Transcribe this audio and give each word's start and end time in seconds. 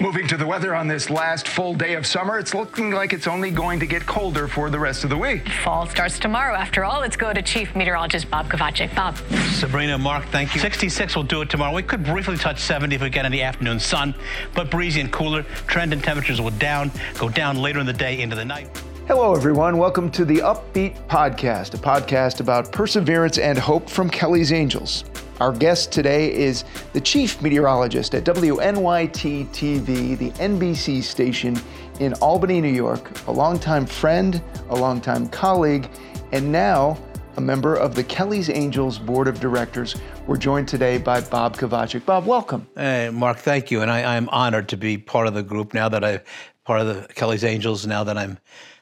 Moving 0.00 0.28
to 0.28 0.36
the 0.36 0.46
weather 0.46 0.76
on 0.76 0.86
this 0.86 1.10
last 1.10 1.48
full 1.48 1.74
day 1.74 1.94
of 1.94 2.06
summer, 2.06 2.38
it's 2.38 2.54
looking 2.54 2.92
like 2.92 3.12
it's 3.12 3.26
only 3.26 3.50
going 3.50 3.80
to 3.80 3.86
get 3.86 4.06
colder 4.06 4.46
for 4.46 4.70
the 4.70 4.78
rest 4.78 5.02
of 5.02 5.10
the 5.10 5.16
week. 5.16 5.48
Fall 5.48 5.88
starts 5.88 6.20
tomorrow. 6.20 6.54
After 6.54 6.84
all, 6.84 7.00
let's 7.00 7.16
go 7.16 7.32
to 7.32 7.42
Chief 7.42 7.74
Meteorologist 7.74 8.30
Bob 8.30 8.48
Kovachick. 8.48 8.94
Bob. 8.94 9.16
Sabrina, 9.54 9.98
Mark, 9.98 10.24
thank 10.26 10.54
you. 10.54 10.60
66 10.60 11.16
will 11.16 11.24
do 11.24 11.42
it 11.42 11.50
tomorrow. 11.50 11.74
We 11.74 11.82
could 11.82 12.04
briefly 12.04 12.36
touch 12.36 12.60
70 12.60 12.94
if 12.94 13.02
we 13.02 13.10
get 13.10 13.24
any 13.24 13.42
afternoon 13.42 13.80
sun, 13.80 14.14
but 14.54 14.70
breezy 14.70 15.00
and 15.00 15.10
cooler. 15.10 15.42
Trend 15.66 15.92
and 15.92 16.02
temperatures 16.02 16.40
will 16.40 16.50
down, 16.50 16.92
go 17.18 17.28
down 17.28 17.56
later 17.56 17.80
in 17.80 17.86
the 17.86 17.92
day 17.92 18.20
into 18.20 18.36
the 18.36 18.44
night. 18.44 18.68
Hello, 19.08 19.34
everyone. 19.34 19.78
Welcome 19.78 20.12
to 20.12 20.24
the 20.24 20.36
Upbeat 20.36 21.08
Podcast, 21.08 21.74
a 21.74 21.78
podcast 21.78 22.38
about 22.38 22.70
perseverance 22.70 23.38
and 23.38 23.58
hope 23.58 23.90
from 23.90 24.08
Kelly's 24.08 24.52
Angels. 24.52 25.04
Our 25.40 25.52
guest 25.52 25.92
today 25.92 26.34
is 26.34 26.64
the 26.92 27.00
chief 27.00 27.40
meteorologist 27.40 28.12
at 28.16 28.24
WNYT 28.24 29.46
TV, 29.50 30.18
the 30.18 30.30
NBC 30.32 31.00
station 31.00 31.56
in 32.00 32.12
Albany, 32.14 32.60
New 32.60 32.72
York, 32.72 33.24
a 33.28 33.32
longtime 33.32 33.86
friend, 33.86 34.42
a 34.70 34.74
longtime 34.74 35.28
colleague, 35.28 35.88
and 36.32 36.50
now 36.50 36.98
a 37.36 37.40
member 37.40 37.76
of 37.76 37.94
the 37.94 38.02
Kelly's 38.02 38.50
Angels 38.50 38.98
Board 38.98 39.28
of 39.28 39.38
Directors. 39.38 39.94
We're 40.26 40.38
joined 40.38 40.66
today 40.66 40.98
by 40.98 41.20
Bob 41.20 41.56
Kovachick. 41.56 42.04
Bob, 42.04 42.26
welcome. 42.26 42.66
Hey, 42.74 43.08
Mark, 43.12 43.38
thank 43.38 43.70
you. 43.70 43.80
And 43.80 43.92
I, 43.92 44.16
am 44.16 44.28
honored 44.30 44.68
to 44.70 44.76
be 44.76 44.98
part 44.98 45.28
of 45.28 45.34
the 45.34 45.44
group 45.44 45.72
now 45.72 45.88
that 45.88 46.02
I'm 46.02 46.18
part 46.64 46.80
of 46.80 46.88
the 46.88 47.14
Kelly's 47.14 47.44
Angels, 47.44 47.86
now 47.86 48.02
that 48.02 48.18
I'm 48.18 48.38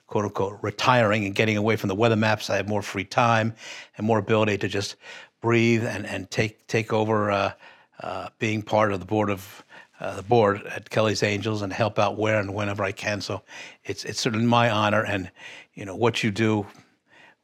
quote 0.07 0.25
unquote 0.25 0.59
retiring 0.63 1.25
and 1.25 1.35
getting 1.35 1.57
away 1.57 1.77
from 1.77 1.89
the 1.89 1.95
weather 1.95 2.17
maps. 2.17 2.49
I 2.49 2.57
have 2.57 2.69
more 2.69 2.83
free 2.83 3.05
time 3.05 3.55
and 3.99 4.07
more 4.07 4.19
ability 4.19 4.59
to 4.59 4.69
just 4.69 4.97
breathe 5.41 5.85
and, 5.85 6.07
and 6.07 6.31
take 6.31 6.67
take 6.67 6.93
over 6.93 7.31
uh, 7.31 7.53
uh, 8.01 8.29
being 8.39 8.63
part 8.63 8.93
of 8.93 9.01
the 9.01 9.07
board 9.07 9.31
of 9.31 9.65
uh, 10.01 10.17
the 10.17 10.23
board 10.23 10.63
at 10.67 10.91
Kelly's 10.91 11.23
Angels 11.23 11.63
and 11.63 11.73
help 11.73 11.99
out 11.99 12.19
where 12.19 12.39
and 12.39 12.55
whenever 12.55 12.85
I 12.85 12.93
can. 12.93 13.21
So 13.21 13.43
it's 13.85 14.05
it's 14.05 14.21
certainly 14.21 14.47
my 14.47 14.71
honor, 14.71 15.05
and 15.05 15.31
you 15.75 15.85
know 15.85 15.97
what 15.97 16.23
you 16.23 16.31
do. 16.31 16.67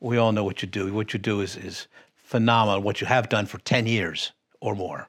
We 0.01 0.17
all 0.17 0.33
know 0.33 0.45
what 0.45 0.63
you 0.63 0.69
do. 0.69 0.93
What 0.93 1.13
you 1.13 1.19
do 1.19 1.41
is 1.41 1.57
is 1.57 1.87
phenomenal. 2.17 2.81
What 2.81 3.01
you 3.01 3.07
have 3.07 3.29
done 3.29 3.47
for 3.47 3.59
ten 3.59 3.87
years 3.87 4.33
or 4.61 4.75
more 4.75 5.09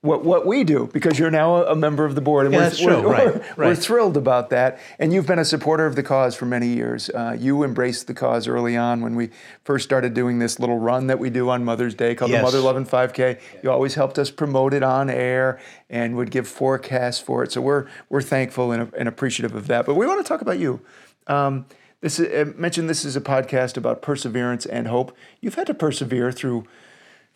what 0.00 0.24
what 0.24 0.46
we 0.46 0.64
do 0.64 0.88
because 0.92 1.18
you're 1.18 1.30
now 1.30 1.64
a 1.64 1.74
member 1.74 2.04
of 2.04 2.14
the 2.14 2.20
board, 2.20 2.46
and 2.46 2.54
yeah, 2.54 2.60
we're, 2.60 2.64
that's 2.64 2.78
true. 2.78 3.02
We're, 3.02 3.12
right, 3.12 3.26
we're, 3.34 3.40
right. 3.40 3.56
we're, 3.58 3.74
thrilled 3.74 4.16
about 4.16 4.50
that. 4.50 4.78
And 4.98 5.12
you've 5.12 5.26
been 5.26 5.38
a 5.38 5.44
supporter 5.44 5.86
of 5.86 5.96
the 5.96 6.02
cause 6.02 6.34
for 6.34 6.46
many 6.46 6.68
years. 6.68 7.10
Uh, 7.10 7.36
you 7.38 7.62
embraced 7.62 8.06
the 8.06 8.14
cause 8.14 8.48
early 8.48 8.76
on 8.76 9.00
when 9.00 9.14
we 9.14 9.30
first 9.64 9.84
started 9.84 10.14
doing 10.14 10.38
this 10.38 10.58
little 10.58 10.78
run 10.78 11.06
that 11.08 11.18
we 11.18 11.30
do 11.30 11.50
on 11.50 11.64
Mother's 11.64 11.94
Day 11.94 12.14
called 12.14 12.30
yes. 12.30 12.40
the 12.40 12.44
Mother 12.44 12.60
Loving 12.60 12.86
5K. 12.86 13.40
You 13.62 13.70
always 13.70 13.94
helped 13.94 14.18
us 14.18 14.30
promote 14.30 14.74
it 14.74 14.82
on 14.82 15.10
air 15.10 15.60
and 15.90 16.16
would 16.16 16.30
give 16.30 16.48
forecasts 16.48 17.20
for 17.20 17.42
it. 17.42 17.52
So 17.52 17.60
we're 17.60 17.86
we're 18.08 18.22
thankful 18.22 18.72
and, 18.72 18.92
and 18.94 19.08
appreciative 19.08 19.54
of 19.54 19.66
that. 19.68 19.86
But 19.86 19.94
we 19.94 20.06
want 20.06 20.24
to 20.24 20.28
talk 20.28 20.40
about 20.40 20.58
you. 20.58 20.80
Um, 21.26 21.66
this 22.00 22.20
is, 22.20 22.48
I 22.48 22.52
mentioned 22.58 22.90
this 22.90 23.04
is 23.04 23.16
a 23.16 23.20
podcast 23.20 23.76
about 23.76 24.02
perseverance 24.02 24.66
and 24.66 24.86
hope. 24.86 25.16
You've 25.40 25.54
had 25.54 25.66
to 25.68 25.74
persevere 25.74 26.30
through 26.30 26.64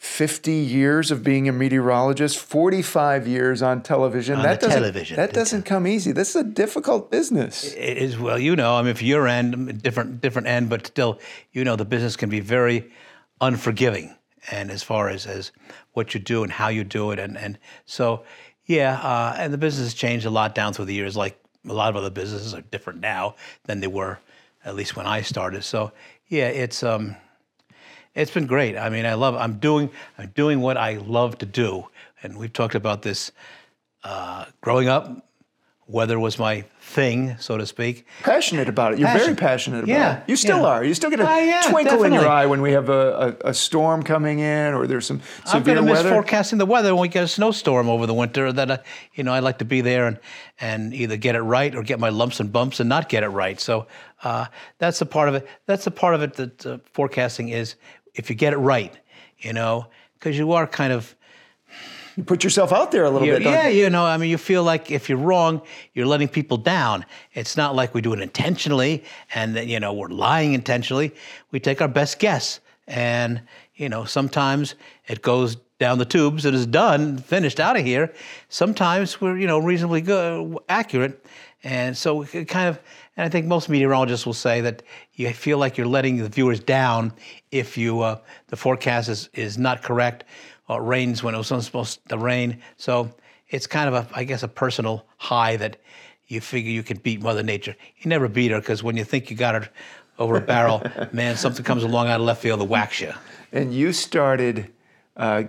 50 0.00 0.52
years 0.52 1.10
of 1.10 1.22
being 1.22 1.46
a 1.46 1.52
meteorologist, 1.52 2.38
45 2.38 3.28
years 3.28 3.60
on 3.60 3.82
television. 3.82 4.36
On 4.36 4.42
that 4.44 4.58
doesn't, 4.58 4.80
television. 4.80 5.16
That 5.16 5.34
doesn't 5.34 5.64
come 5.64 5.86
easy. 5.86 6.10
This 6.10 6.30
is 6.30 6.36
a 6.36 6.42
difficult 6.42 7.10
business. 7.10 7.74
It 7.74 7.98
is 7.98 8.18
well, 8.18 8.38
you 8.38 8.56
know, 8.56 8.76
I 8.76 8.80
mean 8.80 8.92
if 8.92 9.02
your 9.02 9.28
end 9.28 9.82
different 9.82 10.22
different 10.22 10.48
end, 10.48 10.70
but 10.70 10.86
still, 10.86 11.20
you 11.52 11.64
know, 11.64 11.76
the 11.76 11.84
business 11.84 12.16
can 12.16 12.30
be 12.30 12.40
very 12.40 12.90
unforgiving 13.42 14.14
and 14.50 14.70
as 14.70 14.82
far 14.82 15.10
as 15.10 15.26
as 15.26 15.52
what 15.92 16.14
you 16.14 16.20
do 16.20 16.44
and 16.44 16.50
how 16.50 16.68
you 16.68 16.82
do 16.82 17.10
it 17.10 17.18
and 17.18 17.36
and 17.36 17.58
so 17.84 18.24
yeah, 18.64 18.98
uh, 19.02 19.34
and 19.36 19.52
the 19.52 19.58
business 19.58 19.88
has 19.88 19.94
changed 19.94 20.24
a 20.24 20.30
lot 20.30 20.54
down 20.54 20.72
through 20.72 20.86
the 20.86 20.94
years 20.94 21.14
like 21.14 21.38
a 21.68 21.74
lot 21.74 21.90
of 21.90 21.96
other 21.96 22.08
businesses 22.08 22.54
are 22.54 22.62
different 22.62 23.00
now 23.00 23.34
than 23.64 23.80
they 23.80 23.86
were 23.86 24.18
at 24.64 24.74
least 24.74 24.96
when 24.96 25.06
I 25.06 25.20
started. 25.20 25.62
So, 25.62 25.92
yeah, 26.26 26.48
it's 26.48 26.82
um 26.82 27.16
it's 28.14 28.30
been 28.30 28.46
great. 28.46 28.76
I 28.76 28.90
mean, 28.90 29.06
I 29.06 29.14
love. 29.14 29.34
I'm 29.34 29.58
doing. 29.58 29.90
I'm 30.18 30.32
doing 30.34 30.60
what 30.60 30.76
I 30.76 30.94
love 30.94 31.38
to 31.38 31.46
do, 31.46 31.86
and 32.22 32.36
we've 32.36 32.52
talked 32.52 32.74
about 32.74 33.02
this. 33.02 33.32
Uh, 34.02 34.46
growing 34.62 34.88
up, 34.88 35.26
weather 35.90 36.18
was 36.18 36.38
my 36.38 36.64
thing, 36.80 37.36
so 37.38 37.56
to 37.56 37.66
speak. 37.66 38.06
Passionate 38.22 38.68
about 38.68 38.92
it. 38.92 38.98
You're 38.98 39.08
Passion. 39.08 39.26
very 39.26 39.36
passionate 39.36 39.84
about 39.84 39.88
yeah, 39.88 40.18
it. 40.18 40.24
You 40.28 40.36
still 40.36 40.60
yeah. 40.60 40.66
are. 40.66 40.84
You 40.84 40.94
still 40.94 41.10
get 41.10 41.20
a 41.20 41.28
uh, 41.28 41.36
yeah, 41.36 41.60
twinkle 41.62 41.96
definitely. 41.96 42.06
in 42.06 42.14
your 42.14 42.28
eye 42.28 42.46
when 42.46 42.62
we 42.62 42.72
have 42.72 42.88
a, 42.88 43.36
a, 43.44 43.50
a 43.50 43.54
storm 43.54 44.02
coming 44.02 44.38
in 44.38 44.74
or 44.74 44.86
there's 44.86 45.06
some 45.06 45.20
severe 45.44 45.56
I'm 45.56 45.62
going 45.62 45.76
to 45.76 45.82
miss 45.82 46.02
forecasting 46.02 46.58
the 46.58 46.66
weather 46.66 46.94
when 46.94 47.02
we 47.02 47.08
get 47.08 47.24
a 47.24 47.28
snowstorm 47.28 47.88
over 47.88 48.06
the 48.06 48.14
winter. 48.14 48.52
That 48.52 48.70
uh, 48.70 48.78
you 49.14 49.24
know, 49.24 49.32
I 49.32 49.40
like 49.40 49.58
to 49.58 49.64
be 49.64 49.80
there 49.80 50.06
and 50.06 50.18
and 50.60 50.94
either 50.94 51.16
get 51.16 51.34
it 51.34 51.42
right 51.42 51.74
or 51.74 51.82
get 51.82 51.98
my 51.98 52.10
lumps 52.10 52.40
and 52.40 52.52
bumps 52.52 52.80
and 52.80 52.88
not 52.88 53.08
get 53.08 53.22
it 53.22 53.28
right. 53.28 53.60
So 53.60 53.86
uh, 54.22 54.46
that's 54.78 55.00
a 55.00 55.06
part 55.06 55.28
of 55.28 55.34
it. 55.34 55.46
That's 55.66 55.86
a 55.86 55.90
part 55.90 56.14
of 56.14 56.22
it 56.22 56.34
that 56.34 56.66
uh, 56.66 56.78
forecasting 56.92 57.48
is 57.48 57.76
if 58.14 58.30
you 58.30 58.36
get 58.36 58.52
it 58.52 58.58
right, 58.58 58.92
you 59.38 59.52
know, 59.52 59.86
because 60.14 60.36
you 60.36 60.52
are 60.52 60.66
kind 60.66 60.92
of 60.92 61.14
you 62.16 62.24
put 62.24 62.44
yourself 62.44 62.72
out 62.72 62.90
there 62.90 63.04
a 63.04 63.10
little 63.10 63.26
bit. 63.26 63.42
Yeah, 63.42 63.68
you 63.68 63.88
know, 63.88 64.04
I 64.04 64.16
mean, 64.16 64.30
you 64.30 64.38
feel 64.38 64.62
like 64.62 64.90
if 64.90 65.08
you're 65.08 65.18
wrong, 65.18 65.62
you're 65.94 66.06
letting 66.06 66.28
people 66.28 66.56
down. 66.56 67.06
It's 67.32 67.56
not 67.56 67.74
like 67.74 67.94
we 67.94 68.00
do 68.00 68.12
it 68.12 68.20
intentionally 68.20 69.04
and 69.34 69.56
that, 69.56 69.68
you 69.68 69.80
know, 69.80 69.92
we're 69.92 70.08
lying 70.08 70.52
intentionally. 70.52 71.14
We 71.50 71.60
take 71.60 71.80
our 71.80 71.88
best 71.88 72.18
guess. 72.18 72.60
And, 72.86 73.42
you 73.74 73.88
know, 73.88 74.04
sometimes 74.04 74.74
it 75.06 75.22
goes 75.22 75.56
down 75.78 75.98
the 75.98 76.04
tubes 76.04 76.44
and 76.44 76.54
is 76.54 76.66
done, 76.66 77.16
finished 77.18 77.60
out 77.60 77.78
of 77.78 77.86
here. 77.86 78.12
Sometimes 78.48 79.20
we're, 79.20 79.38
you 79.38 79.46
know, 79.46 79.58
reasonably 79.58 80.02
good, 80.02 80.58
accurate. 80.68 81.24
And 81.62 81.96
so 81.96 82.22
it 82.22 82.46
kind 82.48 82.68
of, 82.68 82.78
and 83.20 83.26
I 83.26 83.28
think 83.28 83.44
most 83.44 83.68
meteorologists 83.68 84.24
will 84.24 84.32
say 84.32 84.62
that 84.62 84.82
you 85.12 85.30
feel 85.34 85.58
like 85.58 85.76
you're 85.76 85.86
letting 85.86 86.16
the 86.16 86.28
viewers 86.30 86.58
down 86.58 87.12
if 87.50 87.76
you, 87.76 88.00
uh, 88.00 88.18
the 88.46 88.56
forecast 88.56 89.10
is, 89.10 89.28
is 89.34 89.58
not 89.58 89.82
correct 89.82 90.24
it 90.70 90.78
rains 90.78 91.22
when 91.22 91.34
it 91.34 91.36
was 91.36 91.48
supposed 91.48 92.00
to 92.08 92.16
rain. 92.16 92.62
So 92.78 93.10
it's 93.50 93.66
kind 93.66 93.94
of 93.94 93.94
a, 93.94 94.08
I 94.18 94.24
guess, 94.24 94.42
a 94.42 94.48
personal 94.48 95.04
high 95.18 95.58
that 95.58 95.76
you 96.28 96.40
figure 96.40 96.72
you 96.72 96.82
can 96.82 96.96
beat 96.96 97.20
Mother 97.20 97.42
Nature. 97.42 97.76
You 97.98 98.08
never 98.08 98.26
beat 98.26 98.52
her 98.52 98.58
because 98.58 98.82
when 98.82 98.96
you 98.96 99.04
think 99.04 99.30
you 99.30 99.36
got 99.36 99.54
her 99.54 99.70
over 100.18 100.36
a 100.36 100.40
barrel, 100.40 100.82
man, 101.12 101.36
something 101.36 101.62
comes 101.62 101.82
along 101.82 102.08
out 102.08 102.20
of 102.20 102.26
left 102.26 102.40
field 102.40 102.60
that 102.60 102.64
whacks 102.64 103.02
you. 103.02 103.12
And 103.52 103.74
you 103.74 103.92
started 103.92 104.72
uh, 105.18 105.42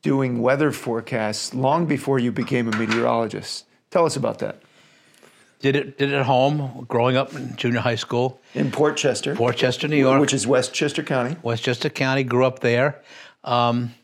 doing 0.00 0.40
weather 0.40 0.72
forecasts 0.72 1.52
long 1.52 1.84
before 1.84 2.18
you 2.18 2.32
became 2.32 2.66
a 2.66 2.74
meteorologist. 2.78 3.66
Tell 3.90 4.06
us 4.06 4.16
about 4.16 4.38
that. 4.38 4.62
Did 5.60 5.76
it 5.76 5.98
did 5.98 6.10
it 6.10 6.14
at 6.14 6.26
home, 6.26 6.86
growing 6.88 7.16
up 7.16 7.34
in 7.34 7.54
junior 7.56 7.80
high 7.80 7.96
school 7.96 8.40
in 8.54 8.70
Port 8.70 8.96
Chester, 8.96 9.34
Port 9.34 9.56
Chester, 9.56 9.88
New 9.88 9.96
York, 9.96 10.20
which 10.20 10.32
is 10.32 10.46
Westchester 10.46 11.02
County. 11.02 11.36
Westchester 11.42 11.90
County. 11.90 12.24
Grew 12.24 12.46
up 12.46 12.60
there. 12.60 13.02
Um, 13.44 13.94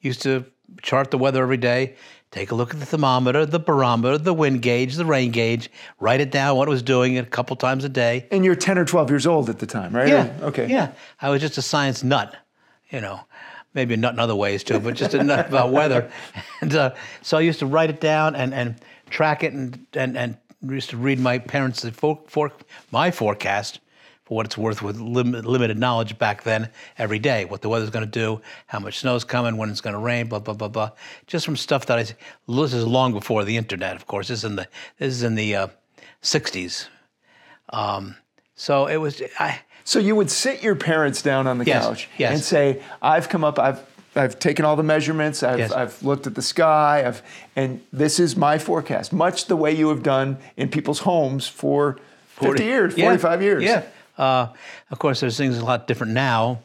used 0.00 0.22
to 0.22 0.44
chart 0.82 1.10
the 1.10 1.18
weather 1.18 1.42
every 1.42 1.56
day, 1.56 1.94
take 2.30 2.50
a 2.50 2.54
look 2.54 2.72
at 2.72 2.80
the 2.80 2.86
thermometer, 2.86 3.44
the 3.44 3.58
barometer, 3.58 4.18
the 4.18 4.34
wind 4.34 4.62
gauge, 4.62 4.94
the 4.96 5.04
rain 5.04 5.30
gauge, 5.30 5.70
write 5.98 6.20
it 6.20 6.30
down 6.30 6.56
what 6.56 6.68
it 6.68 6.70
was 6.70 6.82
doing 6.82 7.18
a 7.18 7.24
couple 7.24 7.56
times 7.56 7.84
a 7.84 7.88
day. 7.88 8.26
And 8.30 8.44
you're 8.44 8.54
10 8.54 8.78
or 8.78 8.84
12 8.84 9.10
years 9.10 9.26
old 9.26 9.50
at 9.50 9.58
the 9.58 9.66
time, 9.66 9.94
right? 9.94 10.08
Yeah. 10.08 10.32
Okay. 10.42 10.68
Yeah. 10.68 10.92
I 11.20 11.30
was 11.30 11.40
just 11.40 11.58
a 11.58 11.62
science 11.62 12.02
nut, 12.02 12.34
you 12.90 13.00
know. 13.00 13.20
Maybe 13.72 13.94
a 13.94 13.96
nut 13.96 14.14
in 14.14 14.18
other 14.18 14.34
ways 14.34 14.64
too, 14.64 14.80
but 14.80 14.94
just 14.94 15.14
a 15.14 15.22
nut 15.22 15.48
about 15.48 15.70
weather. 15.70 16.10
And 16.60 16.74
uh, 16.74 16.94
so 17.22 17.38
I 17.38 17.40
used 17.40 17.60
to 17.60 17.66
write 17.66 17.88
it 17.88 18.00
down 18.00 18.36
and, 18.36 18.52
and 18.52 18.74
track 19.08 19.42
it 19.42 19.54
and, 19.54 19.86
and, 19.94 20.14
and 20.18 20.36
used 20.68 20.90
to 20.90 20.96
read 20.96 21.18
my 21.18 21.38
parents' 21.38 21.88
for, 21.90 22.20
for, 22.26 22.52
my 22.90 23.10
forecast 23.10 23.80
for 24.24 24.36
what 24.36 24.46
it's 24.46 24.58
worth 24.58 24.82
with 24.82 24.98
lim- 24.98 25.32
limited 25.32 25.78
knowledge 25.78 26.18
back 26.18 26.42
then 26.42 26.70
every 26.98 27.18
day 27.18 27.44
what 27.44 27.62
the 27.62 27.68
weather's 27.68 27.90
going 27.90 28.04
to 28.04 28.10
do 28.10 28.40
how 28.66 28.78
much 28.78 28.98
snow's 28.98 29.24
coming 29.24 29.56
when 29.56 29.70
it's 29.70 29.80
going 29.80 29.94
to 29.94 29.98
rain 29.98 30.28
blah 30.28 30.38
blah 30.38 30.54
blah 30.54 30.68
blah. 30.68 30.90
Just 31.26 31.44
from 31.44 31.56
stuff 31.56 31.86
that 31.86 31.98
i 31.98 32.02
this 32.02 32.72
is 32.72 32.86
long 32.86 33.12
before 33.12 33.44
the 33.44 33.56
internet 33.56 33.96
of 33.96 34.06
course. 34.06 34.28
This 34.28 34.40
is 34.40 34.44
in 34.44 34.56
the 34.56 34.68
this 34.98 35.14
is 35.14 35.22
in 35.22 35.34
the 35.34 35.56
uh, 35.56 35.68
60s 36.22 36.88
um, 37.70 38.16
so 38.54 38.86
it 38.86 38.98
was 38.98 39.22
i 39.38 39.60
so 39.82 39.98
you 39.98 40.14
would 40.14 40.30
sit 40.30 40.62
your 40.62 40.76
parents 40.76 41.22
down 41.22 41.46
on 41.46 41.58
the 41.58 41.64
yes, 41.64 41.84
couch 41.84 42.08
yes. 42.18 42.32
and 42.32 42.42
say 42.42 42.82
i've 43.00 43.28
come 43.28 43.42
up 43.42 43.58
i've 43.58 43.89
I've 44.16 44.38
taken 44.38 44.64
all 44.64 44.76
the 44.76 44.82
measurements. 44.82 45.42
I've, 45.42 45.58
yes. 45.58 45.72
I've 45.72 46.02
looked 46.02 46.26
at 46.26 46.34
the 46.34 46.42
sky. 46.42 47.04
I've, 47.06 47.22
and 47.54 47.80
this 47.92 48.18
is 48.18 48.36
my 48.36 48.58
forecast, 48.58 49.12
much 49.12 49.46
the 49.46 49.56
way 49.56 49.72
you 49.72 49.88
have 49.88 50.02
done 50.02 50.38
in 50.56 50.68
people's 50.68 51.00
homes 51.00 51.46
for 51.46 51.94
50 52.34 52.46
40, 52.46 52.64
years, 52.64 52.94
45 52.94 53.40
yeah, 53.40 53.46
years. 53.46 53.64
Yeah. 53.64 53.84
Uh, 54.18 54.52
of 54.90 54.98
course, 54.98 55.20
there's 55.20 55.36
things 55.36 55.58
a 55.58 55.64
lot 55.64 55.86
different 55.86 56.12
now. 56.12 56.60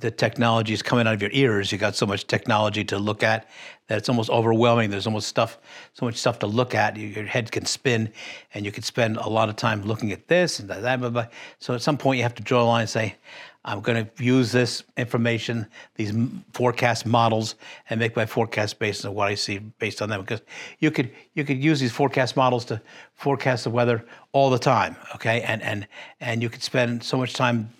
The 0.00 0.10
technology 0.10 0.72
is 0.72 0.82
coming 0.82 1.06
out 1.06 1.14
of 1.14 1.22
your 1.22 1.30
ears. 1.32 1.72
You 1.72 1.78
got 1.78 1.94
so 1.96 2.06
much 2.06 2.26
technology 2.26 2.84
to 2.84 2.98
look 2.98 3.22
at 3.22 3.48
that 3.88 3.98
it's 3.98 4.08
almost 4.08 4.30
overwhelming. 4.30 4.90
There's 4.90 5.06
almost 5.06 5.28
stuff, 5.28 5.58
so 5.92 6.06
much 6.06 6.16
stuff 6.16 6.38
to 6.40 6.46
look 6.46 6.74
at. 6.74 6.96
Your 6.96 7.24
head 7.24 7.52
can 7.52 7.66
spin, 7.66 8.12
and 8.54 8.64
you 8.64 8.72
can 8.72 8.82
spend 8.82 9.16
a 9.18 9.28
lot 9.28 9.48
of 9.48 9.56
time 9.56 9.82
looking 9.82 10.12
at 10.12 10.28
this 10.28 10.58
and 10.58 10.70
that. 10.70 11.00
Blah, 11.00 11.10
blah. 11.10 11.26
So 11.58 11.74
at 11.74 11.82
some 11.82 11.98
point, 11.98 12.16
you 12.16 12.22
have 12.22 12.34
to 12.36 12.42
draw 12.42 12.62
a 12.62 12.64
line 12.64 12.80
and 12.82 12.90
say, 12.90 13.16
I'm 13.64 13.80
going 13.80 14.04
to 14.04 14.24
use 14.24 14.52
this 14.52 14.82
information, 14.96 15.66
these 15.94 16.12
forecast 16.52 17.06
models, 17.06 17.54
and 17.88 17.98
make 17.98 18.14
my 18.14 18.26
forecast 18.26 18.78
based 18.78 19.06
on 19.06 19.14
what 19.14 19.28
I 19.28 19.34
see 19.34 19.58
based 19.58 20.02
on 20.02 20.10
them. 20.10 20.20
Because 20.20 20.42
you 20.80 20.90
could 20.90 21.10
you 21.32 21.44
could 21.44 21.62
use 21.62 21.80
these 21.80 21.92
forecast 21.92 22.36
models 22.36 22.64
to 22.66 22.80
forecast 23.14 23.64
the 23.64 23.70
weather 23.70 24.04
all 24.32 24.50
the 24.50 24.58
time, 24.58 24.96
okay? 25.14 25.40
And 25.42 25.62
and 25.62 25.86
and 26.20 26.42
you 26.42 26.50
could 26.50 26.62
spend 26.62 27.02
so 27.02 27.16
much 27.16 27.32
time 27.32 27.70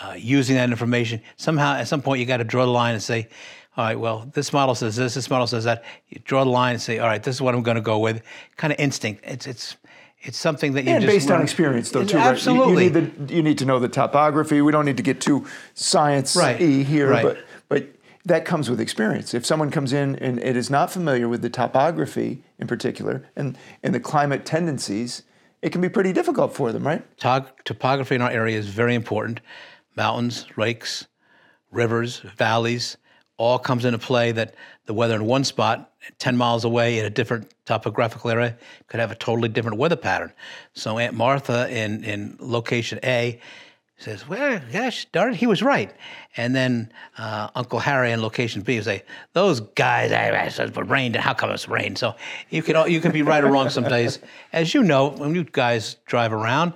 uh, 0.00 0.14
using 0.16 0.56
that 0.56 0.70
information. 0.70 1.20
Somehow, 1.36 1.74
at 1.74 1.88
some 1.88 2.02
point, 2.02 2.20
you 2.20 2.26
got 2.26 2.36
to 2.36 2.44
draw 2.44 2.64
the 2.64 2.70
line 2.70 2.94
and 2.94 3.02
say, 3.02 3.28
all 3.76 3.84
right, 3.84 3.98
well, 3.98 4.30
this 4.34 4.52
model 4.52 4.74
says 4.74 4.96
this, 4.96 5.14
this 5.14 5.28
model 5.28 5.46
says 5.46 5.64
that. 5.64 5.84
You 6.08 6.20
draw 6.24 6.44
the 6.44 6.50
line 6.50 6.74
and 6.74 6.82
say, 6.82 6.98
all 6.98 7.08
right, 7.08 7.22
this 7.22 7.34
is 7.34 7.42
what 7.42 7.54
I'm 7.54 7.62
going 7.62 7.76
to 7.76 7.82
go 7.82 7.98
with. 7.98 8.22
Kind 8.56 8.72
of 8.72 8.78
instinct. 8.78 9.22
It's 9.24 9.46
it's 9.46 9.76
it's 10.22 10.38
something 10.38 10.72
that 10.74 10.84
you 10.84 10.90
and 10.90 11.02
just 11.02 11.12
based 11.14 11.28
learn. 11.28 11.38
on 11.38 11.42
experience 11.42 11.90
though 11.90 12.04
too 12.04 12.16
absolutely 12.18 12.74
right? 12.74 12.94
you, 12.94 13.00
you, 13.00 13.06
need 13.10 13.26
the, 13.28 13.34
you 13.34 13.42
need 13.42 13.58
to 13.58 13.64
know 13.64 13.78
the 13.78 13.88
topography 13.88 14.60
we 14.62 14.72
don't 14.72 14.84
need 14.84 14.96
to 14.96 15.02
get 15.02 15.20
too 15.20 15.46
science 15.74 16.34
Right, 16.36 16.58
here 16.60 17.08
right. 17.10 17.22
but 17.22 17.38
but 17.68 17.86
that 18.24 18.44
comes 18.44 18.68
with 18.68 18.80
experience 18.80 19.34
if 19.34 19.44
someone 19.46 19.70
comes 19.70 19.92
in 19.92 20.16
and 20.16 20.38
it 20.40 20.56
is 20.56 20.68
not 20.70 20.90
familiar 20.90 21.28
with 21.28 21.42
the 21.42 21.50
topography 21.50 22.42
in 22.58 22.66
particular 22.66 23.28
and 23.36 23.56
and 23.82 23.94
the 23.94 24.00
climate 24.00 24.44
tendencies 24.44 25.22
it 25.62 25.70
can 25.70 25.80
be 25.80 25.88
pretty 25.88 26.12
difficult 26.12 26.54
for 26.54 26.72
them 26.72 26.86
right 26.86 27.04
Tog- 27.18 27.50
topography 27.64 28.14
in 28.14 28.22
our 28.22 28.30
area 28.30 28.58
is 28.58 28.68
very 28.68 28.94
important. 28.94 29.40
Mountains, 29.96 30.46
lakes, 30.58 31.06
rivers, 31.70 32.18
valleys, 32.36 32.96
all 33.38 33.58
comes 33.58 33.84
into 33.84 33.98
play 33.98 34.32
that 34.32 34.54
the 34.86 34.94
weather 34.94 35.14
in 35.14 35.26
one 35.26 35.44
spot, 35.44 35.92
10 36.18 36.36
miles 36.36 36.64
away 36.64 36.98
in 36.98 37.04
a 37.04 37.10
different 37.10 37.52
topographical 37.64 38.30
area, 38.30 38.56
could 38.86 39.00
have 39.00 39.10
a 39.10 39.14
totally 39.14 39.48
different 39.48 39.76
weather 39.76 39.96
pattern. 39.96 40.32
So 40.74 40.98
Aunt 40.98 41.14
Martha 41.14 41.68
in, 41.68 42.04
in 42.04 42.36
location 42.40 42.98
A 43.04 43.40
says, 43.98 44.28
well, 44.28 44.60
gosh, 44.72 45.06
darn 45.06 45.32
it, 45.32 45.36
he 45.36 45.46
was 45.46 45.62
right. 45.62 45.92
And 46.36 46.54
then 46.54 46.92
uh, 47.16 47.48
Uncle 47.54 47.78
Harry 47.78 48.12
in 48.12 48.20
location 48.20 48.60
B 48.60 48.76
would 48.76 48.84
say, 48.84 49.02
those 49.32 49.60
guys, 49.60 50.12
I, 50.12 50.28
I 50.28 50.46
it 50.46 50.76
rained, 50.76 51.16
and 51.16 51.24
how 51.24 51.32
come 51.32 51.50
it's 51.50 51.66
rained? 51.66 51.96
So 51.96 52.14
you 52.50 52.62
can, 52.62 52.90
you 52.90 53.00
can 53.00 53.12
be 53.12 53.22
right 53.22 53.42
or 53.42 53.50
wrong 53.50 53.70
some 53.70 53.84
days. 53.84 54.18
As 54.52 54.74
you 54.74 54.82
know, 54.82 55.08
when 55.08 55.34
you 55.34 55.44
guys 55.44 55.96
drive 56.04 56.32
around, 56.32 56.74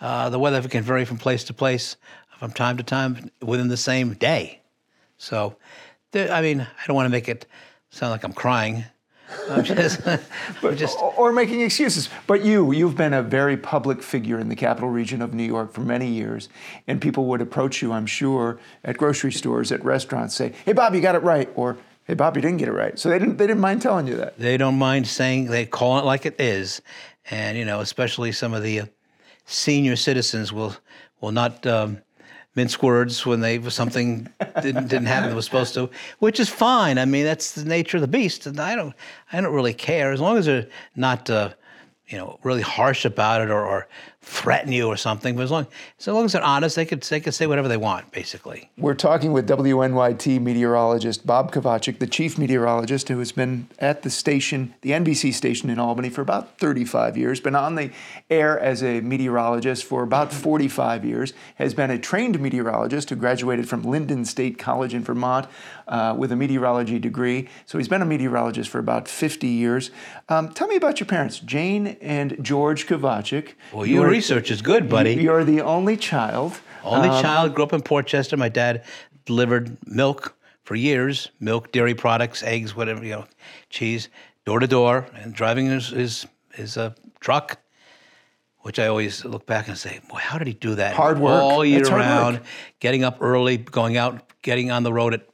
uh, 0.00 0.28
the 0.28 0.38
weather 0.38 0.60
can 0.68 0.82
vary 0.82 1.04
from 1.04 1.18
place 1.18 1.44
to 1.44 1.54
place, 1.54 1.96
from 2.38 2.50
time 2.50 2.76
to 2.78 2.82
time, 2.82 3.30
within 3.40 3.68
the 3.68 3.76
same 3.76 4.14
day. 4.14 4.60
So, 5.18 5.56
I 6.16 6.40
mean, 6.40 6.60
I 6.60 6.86
don't 6.86 6.96
want 6.96 7.06
to 7.06 7.10
make 7.10 7.28
it 7.28 7.46
sound 7.90 8.10
like 8.10 8.24
I'm 8.24 8.32
crying. 8.32 8.84
I'm 9.50 9.64
just, 9.74 10.06
I'm 10.06 10.76
just 10.76 10.98
or, 10.98 11.12
or 11.14 11.32
making 11.32 11.60
excuses. 11.60 12.08
But 12.26 12.44
you, 12.44 12.72
you've 12.72 12.96
been 12.96 13.12
a 13.12 13.22
very 13.22 13.56
public 13.56 14.02
figure 14.02 14.38
in 14.38 14.48
the 14.48 14.56
capital 14.56 14.88
region 14.88 15.22
of 15.22 15.34
New 15.34 15.44
York 15.44 15.72
for 15.72 15.80
many 15.80 16.08
years, 16.08 16.48
and 16.86 17.00
people 17.00 17.26
would 17.26 17.40
approach 17.40 17.82
you, 17.82 17.92
I'm 17.92 18.06
sure, 18.06 18.58
at 18.84 18.96
grocery 18.96 19.32
stores, 19.32 19.72
at 19.72 19.84
restaurants, 19.84 20.34
say, 20.34 20.52
"Hey, 20.64 20.72
Bob, 20.72 20.94
you 20.94 21.00
got 21.00 21.14
it 21.14 21.22
right," 21.22 21.48
or 21.54 21.76
"Hey, 22.04 22.14
Bob, 22.14 22.36
you 22.36 22.42
didn't 22.42 22.58
get 22.58 22.68
it 22.68 22.72
right." 22.72 22.98
So 22.98 23.08
they 23.08 23.18
didn't, 23.18 23.36
they 23.36 23.46
didn't 23.46 23.60
mind 23.60 23.82
telling 23.82 24.06
you 24.06 24.16
that. 24.16 24.38
they 24.38 24.56
don't 24.56 24.78
mind 24.78 25.06
saying 25.06 25.46
they 25.46 25.66
call 25.66 25.98
it 25.98 26.04
like 26.04 26.26
it 26.26 26.40
is, 26.40 26.80
and 27.30 27.58
you 27.58 27.64
know, 27.64 27.80
especially 27.80 28.32
some 28.32 28.54
of 28.54 28.62
the 28.62 28.80
uh, 28.80 28.86
senior 29.44 29.96
citizens 29.96 30.52
will 30.52 30.76
will 31.20 31.32
not 31.32 31.66
um, 31.66 31.98
mince 32.56 32.82
words 32.82 33.24
when 33.24 33.40
they 33.40 33.62
something 33.68 34.28
didn't 34.62 34.88
didn't 34.88 35.06
happen 35.06 35.28
that 35.28 35.36
was 35.36 35.44
supposed 35.44 35.74
to, 35.74 35.90
which 36.18 36.40
is 36.40 36.48
fine. 36.48 36.98
I 36.98 37.04
mean, 37.04 37.24
that's 37.24 37.52
the 37.52 37.64
nature 37.64 37.98
of 37.98 38.00
the 38.00 38.08
beast, 38.08 38.46
and 38.46 38.58
I 38.58 38.74
don't 38.74 38.94
I 39.32 39.40
don't 39.40 39.54
really 39.54 39.74
care 39.74 40.10
as 40.10 40.20
long 40.20 40.36
as 40.36 40.46
they're 40.46 40.66
not. 40.96 41.30
Uh, 41.30 41.50
you 42.08 42.16
know, 42.16 42.38
really 42.44 42.62
harsh 42.62 43.04
about 43.04 43.42
it 43.42 43.50
or, 43.50 43.66
or 43.66 43.88
threaten 44.26 44.72
you 44.72 44.88
or 44.88 44.96
something. 44.96 45.36
But 45.36 45.42
as 45.42 45.52
long, 45.52 45.68
as 46.00 46.06
long 46.08 46.24
as 46.24 46.32
they're 46.32 46.42
honest, 46.42 46.74
they 46.74 46.84
could 46.84 47.00
they 47.02 47.20
could 47.20 47.32
say 47.32 47.46
whatever 47.46 47.68
they 47.68 47.76
want, 47.76 48.10
basically. 48.10 48.68
We're 48.76 48.94
talking 48.94 49.32
with 49.32 49.48
WNYT 49.48 50.40
meteorologist 50.40 51.24
Bob 51.24 51.52
Kovachick, 51.52 52.00
the 52.00 52.08
chief 52.08 52.36
meteorologist 52.36 53.08
who 53.08 53.20
has 53.20 53.30
been 53.30 53.68
at 53.78 54.02
the 54.02 54.10
station, 54.10 54.74
the 54.82 54.90
NBC 54.90 55.32
station 55.32 55.70
in 55.70 55.78
Albany 55.78 56.10
for 56.10 56.22
about 56.22 56.58
35 56.58 57.16
years, 57.16 57.38
been 57.38 57.54
on 57.54 57.76
the 57.76 57.92
air 58.28 58.58
as 58.58 58.82
a 58.82 59.00
meteorologist 59.00 59.84
for 59.84 60.02
about 60.02 60.32
45 60.32 61.04
years, 61.04 61.32
has 61.54 61.72
been 61.72 61.92
a 61.92 61.98
trained 61.98 62.40
meteorologist 62.40 63.10
who 63.10 63.16
graduated 63.16 63.68
from 63.68 63.84
Lyndon 63.84 64.24
State 64.24 64.58
College 64.58 64.92
in 64.92 65.04
Vermont 65.04 65.46
uh, 65.86 66.14
with 66.16 66.32
a 66.32 66.36
meteorology 66.36 66.98
degree. 66.98 67.48
So 67.66 67.78
he's 67.78 67.88
been 67.88 68.02
a 68.02 68.06
meteorologist 68.06 68.70
for 68.70 68.78
about 68.78 69.08
50 69.08 69.46
years. 69.46 69.90
Um, 70.28 70.48
tell 70.50 70.66
me 70.68 70.76
about 70.76 71.00
your 71.00 71.06
parents, 71.06 71.38
Jane 71.40 71.96
and 72.00 72.36
George 72.42 72.86
Kovachick. 72.86 73.54
Well, 73.72 73.86
your 73.86 74.08
research 74.08 74.50
is 74.50 74.62
good, 74.62 74.88
buddy. 74.88 75.14
You're 75.14 75.44
the 75.44 75.60
only 75.60 75.96
child. 75.96 76.60
Only 76.84 77.08
Um, 77.08 77.22
child, 77.22 77.54
grew 77.54 77.64
up 77.64 77.72
in 77.72 77.82
Portchester. 77.82 78.36
My 78.36 78.48
dad 78.48 78.84
delivered 79.24 79.76
milk 79.86 80.36
for 80.62 80.74
years, 80.74 81.30
milk, 81.40 81.72
dairy 81.72 81.94
products, 81.94 82.42
eggs, 82.42 82.74
whatever, 82.76 83.04
you 83.04 83.12
know, 83.12 83.24
cheese, 83.70 84.08
door 84.44 84.58
to 84.60 84.66
door, 84.66 85.06
and 85.14 85.32
driving 85.34 85.66
his 85.66 85.88
his, 85.90 86.26
his 86.54 86.76
uh, 86.76 86.92
truck, 87.20 87.58
which 88.60 88.78
I 88.78 88.86
always 88.88 89.24
look 89.24 89.46
back 89.46 89.68
and 89.68 89.78
say, 89.78 90.00
boy, 90.08 90.18
how 90.18 90.38
did 90.38 90.46
he 90.48 90.54
do 90.54 90.74
that? 90.76 90.94
Hard 90.94 91.18
work. 91.20 91.40
all 91.42 91.64
year 91.64 91.78
That's 91.78 91.88
hard 91.90 92.00
work. 92.02 92.08
round, 92.08 92.40
getting 92.80 93.04
up 93.04 93.18
early, 93.20 93.56
going 93.58 93.96
out, 93.96 94.22
getting 94.42 94.70
on 94.72 94.82
the 94.82 94.92
road 94.92 95.14
at, 95.14 95.26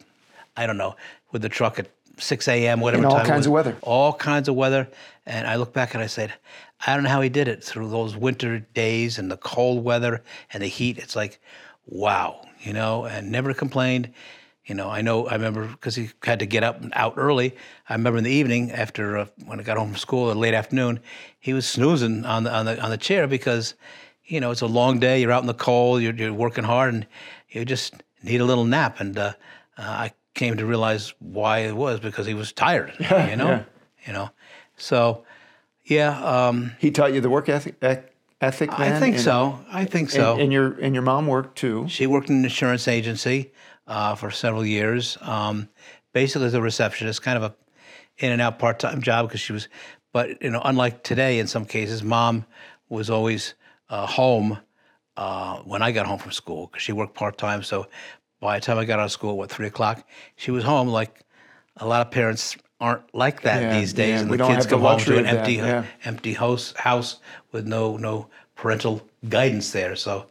I 0.56 0.66
don't 0.66 0.76
know, 0.76 0.96
with 1.30 1.42
the 1.42 1.48
truck 1.48 1.78
at 1.78 1.88
6 2.18 2.48
a.m., 2.48 2.80
whatever 2.80 3.02
In 3.02 3.06
all 3.06 3.16
time 3.16 3.26
it 3.26 3.28
kinds 3.28 3.46
of 3.46 3.52
weather. 3.52 3.76
All 3.82 4.12
kinds 4.12 4.48
of 4.48 4.54
weather. 4.54 4.88
And 5.26 5.46
I 5.46 5.56
look 5.56 5.72
back 5.72 5.94
and 5.94 6.02
I 6.02 6.06
said, 6.06 6.32
I 6.86 6.94
don't 6.94 7.04
know 7.04 7.10
how 7.10 7.20
he 7.20 7.28
did 7.28 7.48
it 7.48 7.62
through 7.62 7.88
those 7.88 8.16
winter 8.16 8.58
days 8.58 9.18
and 9.18 9.30
the 9.30 9.36
cold 9.36 9.84
weather 9.84 10.22
and 10.52 10.62
the 10.62 10.66
heat. 10.68 10.98
It's 10.98 11.16
like, 11.16 11.40
wow, 11.86 12.44
you 12.60 12.72
know, 12.72 13.04
and 13.04 13.30
never 13.30 13.54
complained. 13.54 14.12
You 14.64 14.76
know, 14.76 14.88
I 14.88 15.00
know, 15.00 15.26
I 15.26 15.34
remember 15.34 15.66
because 15.66 15.96
he 15.96 16.10
had 16.22 16.38
to 16.38 16.46
get 16.46 16.62
up 16.62 16.80
and 16.80 16.92
out 16.94 17.14
early. 17.16 17.56
I 17.88 17.94
remember 17.94 18.18
in 18.18 18.24
the 18.24 18.30
evening 18.30 18.70
after 18.70 19.18
uh, 19.18 19.26
when 19.44 19.58
I 19.58 19.64
got 19.64 19.76
home 19.76 19.88
from 19.88 19.96
school, 19.96 20.30
in 20.30 20.38
late 20.38 20.54
afternoon, 20.54 21.00
he 21.40 21.52
was 21.52 21.66
snoozing 21.66 22.24
on 22.24 22.44
the 22.44 22.54
on 22.54 22.66
the 22.66 22.80
on 22.80 22.90
the 22.90 22.96
chair 22.96 23.26
because, 23.26 23.74
you 24.24 24.40
know, 24.40 24.52
it's 24.52 24.60
a 24.60 24.66
long 24.66 25.00
day. 25.00 25.20
You're 25.20 25.32
out 25.32 25.42
in 25.42 25.48
the 25.48 25.54
cold. 25.54 26.00
You're, 26.00 26.14
you're 26.14 26.32
working 26.32 26.62
hard, 26.62 26.94
and 26.94 27.06
you 27.48 27.64
just 27.64 27.94
need 28.22 28.40
a 28.40 28.44
little 28.44 28.64
nap. 28.64 29.00
And 29.00 29.18
uh, 29.18 29.32
uh, 29.76 29.82
I 29.82 30.12
came 30.34 30.56
to 30.56 30.66
realize 30.66 31.14
why 31.18 31.58
it 31.60 31.76
was 31.76 32.00
because 32.00 32.26
he 32.26 32.34
was 32.34 32.52
tired. 32.52 32.92
you 33.00 33.36
know, 33.36 33.48
yeah. 33.48 33.64
you 34.06 34.12
know, 34.12 34.30
so 34.76 35.24
yeah, 35.84 36.18
um, 36.48 36.72
He 36.78 36.90
taught 36.90 37.12
you 37.12 37.20
the 37.20 37.30
work 37.30 37.48
ethic, 37.48 37.76
eth- 37.82 38.04
ethic 38.40 38.70
I 38.78 38.98
think 38.98 39.16
and- 39.16 39.24
so. 39.24 39.58
I 39.70 39.84
think 39.84 40.10
so. 40.10 40.32
And, 40.32 40.42
and 40.42 40.52
your 40.52 40.72
and 40.80 40.94
your 40.94 41.02
mom 41.02 41.26
worked 41.26 41.56
too. 41.58 41.86
She 41.88 42.06
worked 42.06 42.30
in 42.30 42.36
an 42.36 42.44
insurance 42.44 42.88
agency 42.88 43.52
uh, 43.86 44.14
for 44.14 44.30
several 44.30 44.64
years, 44.64 45.18
um, 45.20 45.68
basically 46.12 46.46
as 46.46 46.54
a 46.54 46.62
receptionist, 46.62 47.22
kind 47.22 47.36
of 47.36 47.42
a 47.42 47.54
in 48.18 48.30
and 48.32 48.40
out 48.40 48.58
part 48.58 48.78
time 48.78 49.02
job 49.02 49.28
because 49.28 49.40
she 49.40 49.52
was. 49.52 49.68
But 50.12 50.42
you 50.42 50.50
know, 50.50 50.60
unlike 50.64 51.02
today, 51.02 51.38
in 51.38 51.46
some 51.46 51.64
cases, 51.64 52.02
mom 52.02 52.44
was 52.88 53.08
always 53.10 53.54
uh, 53.88 54.06
home 54.06 54.58
uh, 55.16 55.58
when 55.58 55.82
I 55.82 55.90
got 55.92 56.06
home 56.06 56.18
from 56.18 56.32
school 56.32 56.66
because 56.66 56.82
she 56.82 56.92
worked 56.92 57.14
part 57.14 57.38
time. 57.38 57.62
So 57.62 57.86
by 58.42 58.58
the 58.58 58.66
time 58.66 58.76
I 58.76 58.84
got 58.84 58.98
out 58.98 59.06
of 59.06 59.12
school, 59.12 59.38
what 59.38 59.50
three 59.50 59.68
o'clock, 59.68 60.06
she 60.36 60.50
was 60.50 60.64
home. 60.64 60.88
Like 60.88 61.20
a 61.76 61.86
lot 61.86 62.04
of 62.04 62.10
parents 62.10 62.56
aren't 62.80 63.14
like 63.14 63.42
that 63.42 63.62
Yeah, 63.62 63.80
these 63.80 63.92
days, 63.92 64.08
yeah, 64.08 64.20
and 64.20 64.30
the 64.30 64.36
kids 64.36 64.66
the 64.66 64.70
come 64.70 64.80
home 64.80 64.98
to 64.98 65.16
an 65.16 65.24
that, 65.24 65.36
empty 65.36 65.54
yeah. 65.54 65.84
empty 66.04 66.34
house 66.34 66.74
house 66.76 67.20
with 67.52 67.66
no 67.66 67.96
no 67.96 68.26
parental 68.56 69.00
guidance 69.28 69.70
there. 69.70 69.96
So, 69.96 70.26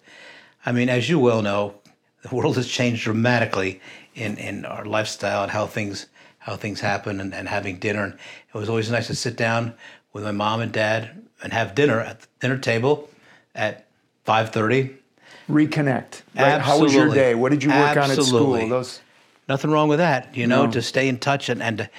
I 0.65 0.71
mean, 0.73 0.89
as 0.89 1.09
you 1.09 1.17
well 1.17 1.41
know, 1.41 1.75
the 2.21 2.35
world 2.35 2.57
has 2.57 2.67
changed 2.67 3.03
dramatically 3.03 3.79
in, 4.13 4.37
in 4.37 4.65
our 4.65 4.85
lifestyle 4.85 5.43
and 5.43 5.51
how 5.51 5.65
things 5.65 6.07
how 6.39 6.57
things 6.57 6.81
happen 6.81 7.21
and, 7.21 7.33
and 7.33 7.47
having 7.47 7.79
dinner. 7.79 8.03
And 8.03 8.13
it 8.53 8.57
was 8.57 8.67
always 8.67 8.91
nice 8.91 9.07
to 9.07 9.15
sit 9.15 9.37
down 9.37 9.73
with 10.11 10.23
my 10.25 10.33
mom 10.33 10.59
and 10.59 10.71
dad 10.73 11.27
and 11.41 11.53
have 11.53 11.75
dinner 11.75 12.01
at 12.01 12.19
the 12.21 12.27
dinner 12.41 12.57
table 12.57 13.09
at 13.55 13.87
five 14.25 14.49
thirty. 14.49 14.97
Reconnect. 15.51 16.21
Right? 16.35 16.59
How 16.61 16.79
was 16.79 16.93
your 16.93 17.13
day? 17.13 17.35
What 17.35 17.49
did 17.51 17.63
you 17.63 17.69
work 17.69 17.97
on 17.97 18.09
at 18.11 18.21
school? 18.23 18.67
Those 18.67 19.01
Nothing 19.49 19.71
wrong 19.71 19.89
with 19.89 19.99
that, 19.99 20.35
you 20.37 20.47
know, 20.47 20.65
No. 20.65 20.71
to 20.71 20.81
stay 20.81 21.07
in 21.09 21.17
touch 21.17 21.49
and, 21.49 21.61
and 21.61 21.77
to 21.79 21.89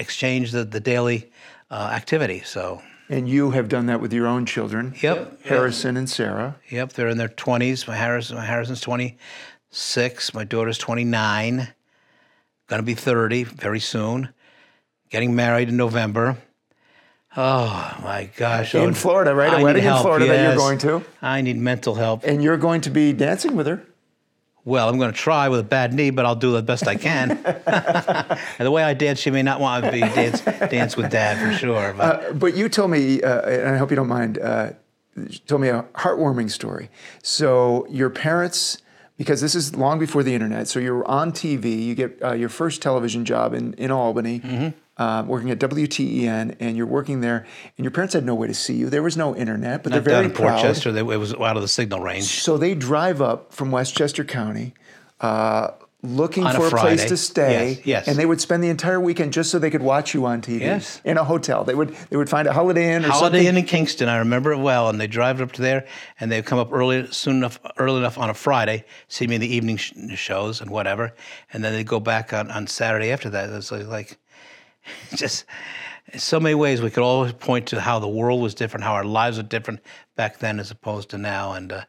exchange 0.00 0.50
the, 0.50 0.64
the 0.64 0.80
daily 0.80 1.30
uh, 1.70 1.90
activity. 1.92 2.42
So, 2.44 2.82
and 3.08 3.28
you 3.28 3.52
have 3.52 3.68
done 3.68 3.86
that 3.86 4.00
with 4.00 4.12
your 4.12 4.26
own 4.26 4.46
children. 4.46 4.94
Yep. 5.00 5.44
Harrison 5.44 5.96
and 5.96 6.10
Sarah. 6.10 6.56
Yep, 6.70 6.94
they're 6.94 7.08
in 7.08 7.18
their 7.18 7.28
twenties. 7.28 7.86
My 7.86 7.94
Harrison, 7.94 8.36
my 8.36 8.44
Harrison's 8.44 8.80
twenty 8.80 9.16
six. 9.70 10.34
My 10.34 10.44
daughter's 10.44 10.78
twenty 10.78 11.04
nine. 11.04 11.68
Going 12.66 12.80
to 12.80 12.86
be 12.86 12.94
thirty 12.94 13.44
very 13.44 13.80
soon. 13.80 14.30
Getting 15.10 15.34
married 15.36 15.68
in 15.68 15.76
November. 15.76 16.36
Oh 17.40 17.96
my 18.02 18.28
gosh! 18.36 18.74
In 18.74 18.80
Oh, 18.90 18.92
Florida, 18.94 19.32
right? 19.32 19.52
A 19.52 19.52
I 19.52 19.58
need 19.58 19.62
wedding 19.62 19.84
in 19.84 19.96
Florida 19.98 20.26
that 20.26 20.42
you're 20.42 20.56
going 20.56 20.78
to. 20.78 21.04
I 21.22 21.40
need 21.40 21.56
mental 21.56 21.94
help. 21.94 22.24
And 22.24 22.42
you're 22.42 22.56
going 22.56 22.80
to 22.80 22.90
be 22.90 23.12
dancing 23.12 23.54
with 23.54 23.68
her. 23.68 23.80
Well, 24.64 24.88
I'm 24.88 24.98
going 24.98 25.12
to 25.12 25.16
try 25.16 25.48
with 25.48 25.60
a 25.60 25.64
bad 25.64 25.94
knee, 25.94 26.10
but 26.10 26.26
I'll 26.26 26.34
do 26.34 26.50
the 26.50 26.62
best 26.62 26.88
I 26.88 26.96
can. 26.96 27.30
and 27.44 28.40
the 28.58 28.72
way 28.72 28.82
I 28.82 28.92
dance, 28.92 29.20
she 29.20 29.30
may 29.30 29.44
not 29.44 29.60
want 29.60 29.84
to 29.84 29.92
be 29.92 30.00
dance 30.00 30.40
dance 30.40 30.96
with 30.96 31.12
dad 31.12 31.38
for 31.38 31.56
sure. 31.56 31.94
But 31.96 32.24
Uh, 32.24 32.32
but 32.32 32.56
you 32.56 32.68
told 32.68 32.90
me, 32.90 33.22
uh, 33.22 33.48
and 33.48 33.68
I 33.68 33.76
hope 33.78 33.90
you 33.90 33.96
don't 33.96 34.08
mind, 34.08 34.38
uh, 34.38 34.70
told 35.46 35.60
me 35.60 35.68
a 35.68 35.84
heartwarming 35.94 36.50
story. 36.50 36.90
So 37.22 37.86
your 37.88 38.10
parents 38.10 38.78
because 39.16 39.40
this 39.40 39.54
is 39.54 39.76
long 39.76 39.98
before 39.98 40.22
the 40.22 40.34
internet. 40.34 40.68
So 40.68 40.80
you're 40.80 41.06
on 41.06 41.32
TV. 41.32 41.84
You 41.84 41.94
get 41.94 42.18
uh, 42.22 42.32
your 42.32 42.48
first 42.48 42.82
television 42.82 43.24
job 43.24 43.54
in 43.54 43.74
in 43.74 43.90
Albany. 43.92 44.40
Mm-hmm. 44.40 44.68
Uh, 44.98 45.22
working 45.28 45.48
at 45.52 45.60
WTEN, 45.60 46.56
and 46.58 46.76
you're 46.76 46.84
working 46.84 47.20
there, 47.20 47.46
and 47.76 47.84
your 47.84 47.92
parents 47.92 48.14
had 48.14 48.24
no 48.24 48.34
way 48.34 48.48
to 48.48 48.54
see 48.54 48.74
you. 48.74 48.90
There 48.90 49.02
was 49.02 49.16
no 49.16 49.36
internet, 49.36 49.84
but 49.84 49.90
Not 49.90 49.96
they're 49.96 50.02
very 50.02 50.16
down 50.16 50.24
in 50.32 50.36
proud. 50.36 50.60
Portchester. 50.60 50.90
They, 50.90 51.00
it 51.00 51.18
was 51.18 51.32
out 51.34 51.54
of 51.54 51.62
the 51.62 51.68
signal 51.68 52.00
range. 52.00 52.24
So 52.24 52.58
they 52.58 52.74
drive 52.74 53.22
up 53.22 53.52
from 53.52 53.70
Westchester 53.70 54.24
County, 54.24 54.74
uh, 55.20 55.68
looking 56.02 56.44
a 56.44 56.52
for 56.52 56.66
a, 56.66 56.70
place 56.70 57.04
to 57.06 57.16
stay. 57.16 57.70
Yes, 57.70 57.86
yes. 57.86 58.08
And 58.08 58.16
they 58.16 58.26
would 58.26 58.40
spend 58.40 58.62
the 58.62 58.68
entire 58.68 59.00
weekend 59.00 59.32
just 59.32 59.50
so 59.50 59.58
they 59.58 59.70
could 59.70 59.82
watch 59.82 60.14
you 60.14 60.26
on 60.26 60.40
TV. 60.40 60.60
Yes. 60.60 61.00
In 61.04 61.16
a 61.16 61.24
hotel, 61.24 61.64
they 61.64 61.74
would 61.74 61.94
they 62.10 62.16
would 62.16 62.28
find 62.28 62.46
a 62.46 62.52
Holiday 62.52 62.92
Inn 62.94 63.04
or 63.04 63.08
something. 63.08 63.10
Holiday 63.10 63.38
something. 63.38 63.56
Inn 63.56 63.56
in 63.56 63.64
Kingston, 63.66 64.08
I 64.08 64.18
remember 64.18 64.52
it 64.52 64.58
well. 64.58 64.88
And 64.88 65.00
they 65.00 65.06
drive 65.06 65.40
up 65.40 65.52
to 65.52 65.62
there, 65.62 65.86
and 66.20 66.30
they 66.30 66.42
come 66.42 66.58
up 66.58 66.72
early, 66.72 67.06
soon 67.12 67.36
enough, 67.36 67.58
early 67.78 67.98
enough 67.98 68.18
on 68.18 68.30
a 68.30 68.34
Friday, 68.34 68.84
see 69.08 69.26
me 69.26 69.36
in 69.36 69.40
the 69.40 69.54
evening 69.54 69.76
sh- 69.76 69.92
shows 70.14 70.60
and 70.60 70.70
whatever, 70.70 71.14
and 71.52 71.64
then 71.64 71.72
they 71.72 71.84
go 71.84 72.00
back 72.00 72.32
on, 72.32 72.50
on 72.50 72.66
Saturday 72.66 73.10
after 73.10 73.30
that. 73.30 73.50
It's 73.50 73.72
like, 73.72 73.86
like 73.86 74.18
just 75.14 75.44
in 76.12 76.18
so 76.18 76.40
many 76.40 76.54
ways 76.54 76.80
we 76.80 76.90
could 76.90 77.02
always 77.02 77.32
point 77.32 77.66
to 77.68 77.80
how 77.80 77.98
the 77.98 78.08
world 78.08 78.40
was 78.40 78.54
different, 78.54 78.84
how 78.84 78.94
our 78.94 79.04
lives 79.04 79.36
were 79.36 79.42
different 79.42 79.80
back 80.16 80.38
then 80.38 80.58
as 80.60 80.70
opposed 80.70 81.10
to 81.10 81.18
now, 81.18 81.52
and. 81.52 81.72
Uh, 81.72 81.84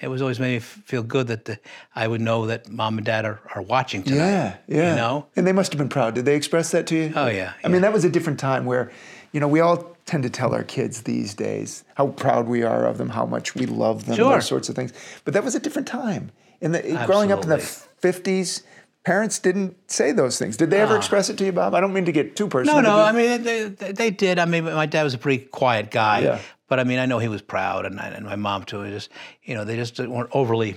it 0.00 0.08
was 0.10 0.20
always 0.20 0.40
made 0.40 0.50
me 0.50 0.56
f- 0.56 0.64
feel 0.84 1.04
good 1.04 1.28
that 1.28 1.44
the, 1.44 1.60
I 1.94 2.08
would 2.08 2.20
know 2.20 2.46
that 2.46 2.68
mom 2.68 2.98
and 2.98 3.06
dad 3.06 3.24
are, 3.24 3.40
are 3.54 3.62
watching 3.62 4.02
tonight. 4.02 4.18
Yeah, 4.18 4.56
yeah. 4.66 4.90
You 4.90 4.96
know? 4.96 5.26
And 5.36 5.46
they 5.46 5.52
must 5.52 5.70
have 5.72 5.78
been 5.78 5.88
proud. 5.88 6.16
Did 6.16 6.24
they 6.24 6.34
express 6.34 6.72
that 6.72 6.88
to 6.88 6.96
you? 6.96 7.12
Oh, 7.14 7.28
yeah, 7.28 7.52
I 7.62 7.68
mean, 7.68 7.82
that 7.82 7.92
was 7.92 8.04
a 8.04 8.10
different 8.10 8.40
time 8.40 8.64
where, 8.64 8.90
you 9.30 9.38
know, 9.38 9.46
we 9.46 9.60
all 9.60 9.96
tend 10.04 10.24
to 10.24 10.30
tell 10.30 10.52
our 10.54 10.64
kids 10.64 11.02
these 11.02 11.34
days 11.34 11.84
how 11.94 12.08
proud 12.08 12.48
we 12.48 12.64
are 12.64 12.84
of 12.84 12.98
them, 12.98 13.10
how 13.10 13.24
much 13.24 13.54
we 13.54 13.64
love 13.66 14.06
them, 14.06 14.16
Sure. 14.16 14.34
those 14.34 14.46
sorts 14.46 14.68
of 14.68 14.74
things. 14.74 14.92
But 15.24 15.34
that 15.34 15.44
was 15.44 15.54
a 15.54 15.60
different 15.60 15.86
time. 15.86 16.32
In 16.60 16.72
the 16.72 16.82
growing 17.06 17.30
up 17.30 17.44
in 17.44 17.48
the 17.48 17.58
50s, 17.58 18.62
parents 19.04 19.38
didn't 19.38 19.90
say 19.90 20.12
those 20.12 20.38
things. 20.38 20.56
Did 20.56 20.70
they 20.70 20.80
ever 20.80 20.94
ah. 20.94 20.98
express 20.98 21.28
it 21.28 21.38
to 21.38 21.44
you, 21.44 21.52
Bob? 21.52 21.74
I 21.74 21.80
don't 21.80 21.92
mean 21.92 22.04
to 22.04 22.12
get 22.12 22.36
too 22.36 22.48
personal. 22.48 22.82
No, 22.82 22.96
no. 22.96 23.02
I 23.02 23.12
mean, 23.12 23.42
they, 23.42 23.64
they, 23.64 23.92
they 23.92 24.10
did. 24.10 24.38
I 24.38 24.44
mean, 24.44 24.64
my 24.64 24.86
dad 24.86 25.02
was 25.02 25.14
a 25.14 25.18
pretty 25.18 25.44
quiet 25.44 25.90
guy, 25.90 26.20
Yeah. 26.20 26.40
but 26.68 26.78
I 26.78 26.84
mean, 26.84 26.98
I 26.98 27.06
know 27.06 27.18
he 27.18 27.28
was 27.28 27.42
proud, 27.42 27.86
and, 27.86 28.00
and 28.00 28.24
my 28.24 28.36
mom 28.36 28.64
too. 28.64 28.88
Just, 28.90 29.10
you 29.44 29.54
know, 29.54 29.64
they 29.64 29.76
just 29.76 29.98
weren't 29.98 30.30
overly 30.32 30.76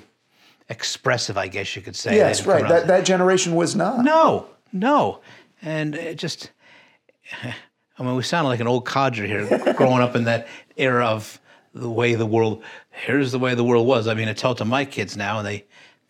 expressive, 0.69 1.37
I 1.37 1.47
guess 1.47 1.75
you 1.75 1.81
could 1.81 1.95
say. 1.95 2.15
Yes, 2.15 2.45
right. 2.45 2.67
That, 2.67 2.87
that 2.87 3.05
generation 3.05 3.55
was 3.55 3.75
not. 3.75 4.03
no, 4.03 4.47
no, 4.73 5.21
and 5.61 5.95
it 5.95 6.17
just. 6.17 6.51
I 7.97 8.03
mean, 8.03 8.15
we 8.15 8.23
sound 8.23 8.45
like 8.49 8.59
an 8.59 8.67
old 8.67 8.85
codger 8.85 9.25
here, 9.25 9.73
growing 9.77 10.01
up 10.01 10.17
in 10.17 10.25
that 10.25 10.49
era 10.75 11.05
of 11.05 11.39
the 11.73 11.89
way 11.89 12.15
the 12.15 12.25
world. 12.25 12.61
Here's 12.91 13.31
the 13.31 13.39
way 13.39 13.55
the 13.55 13.63
world 13.63 13.87
was. 13.87 14.09
I 14.09 14.15
mean, 14.15 14.27
I 14.27 14.33
tell 14.33 14.51
it 14.51 14.57
to 14.57 14.65
my 14.65 14.83
kids 14.83 15.15
now, 15.15 15.37
and 15.37 15.47
they 15.47 15.65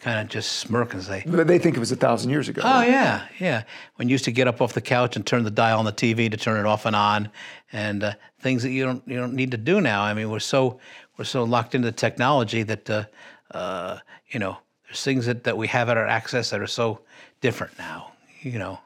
kind 0.06 0.20
of 0.20 0.28
just 0.28 0.60
smirk 0.60 0.94
and 0.94 1.02
say, 1.02 1.24
But 1.26 1.48
they 1.48 1.58
think 1.58 1.76
it 1.76 1.80
was 1.80 1.92
a 1.92 1.96
thousand 1.96 2.30
years 2.30 2.48
ago. 2.48 2.62
Oh 2.64 2.84
yeah, 2.84 3.26
yeah. 3.40 3.64
When 3.96 4.08
you 4.08 4.14
used 4.14 4.26
to 4.26 4.32
get 4.32 4.48
up 4.48 4.62
off 4.62 4.74
the 4.74 4.82
couch 4.82 5.16
and 5.16 5.26
turn 5.26 5.44
the 5.44 5.50
dial 5.50 5.80
on 5.80 5.86
the 5.86 5.92
TV 5.92 6.30
to 6.30 6.38
turn 6.38 6.60
it 6.60 6.68
off 6.68 6.86
and 6.86 6.96
on, 6.96 7.32
and 7.74 8.04
uh, 8.04 8.14
things 8.40 8.62
that 8.62 8.70
you 8.70 8.86
don't 8.86 9.02
you 9.08 9.16
don't 9.18 9.34
need 9.34 9.50
to 9.50 9.58
do 9.58 9.82
now. 9.82 10.04
I 10.04 10.14
mean, 10.14 10.30
we're 10.30 10.40
so 10.40 10.80
we're 11.18 11.26
so 11.26 11.44
locked 11.44 11.74
into 11.74 11.92
technology 11.92 12.62
that 12.62 12.88
uh, 12.88 13.06
uh, 13.50 13.98
you 14.30 14.40
know 14.40 14.60
there's 14.86 15.04
things 15.04 15.26
that, 15.26 15.44
that 15.44 15.58
we 15.58 15.68
have 15.70 15.90
at 15.90 15.98
our 15.98 16.08
access 16.08 16.52
that 16.52 16.62
are 16.62 16.68
so 16.68 17.02
different 17.42 17.76
now. 17.80 18.12
You 18.42 18.60
know. 18.60 18.80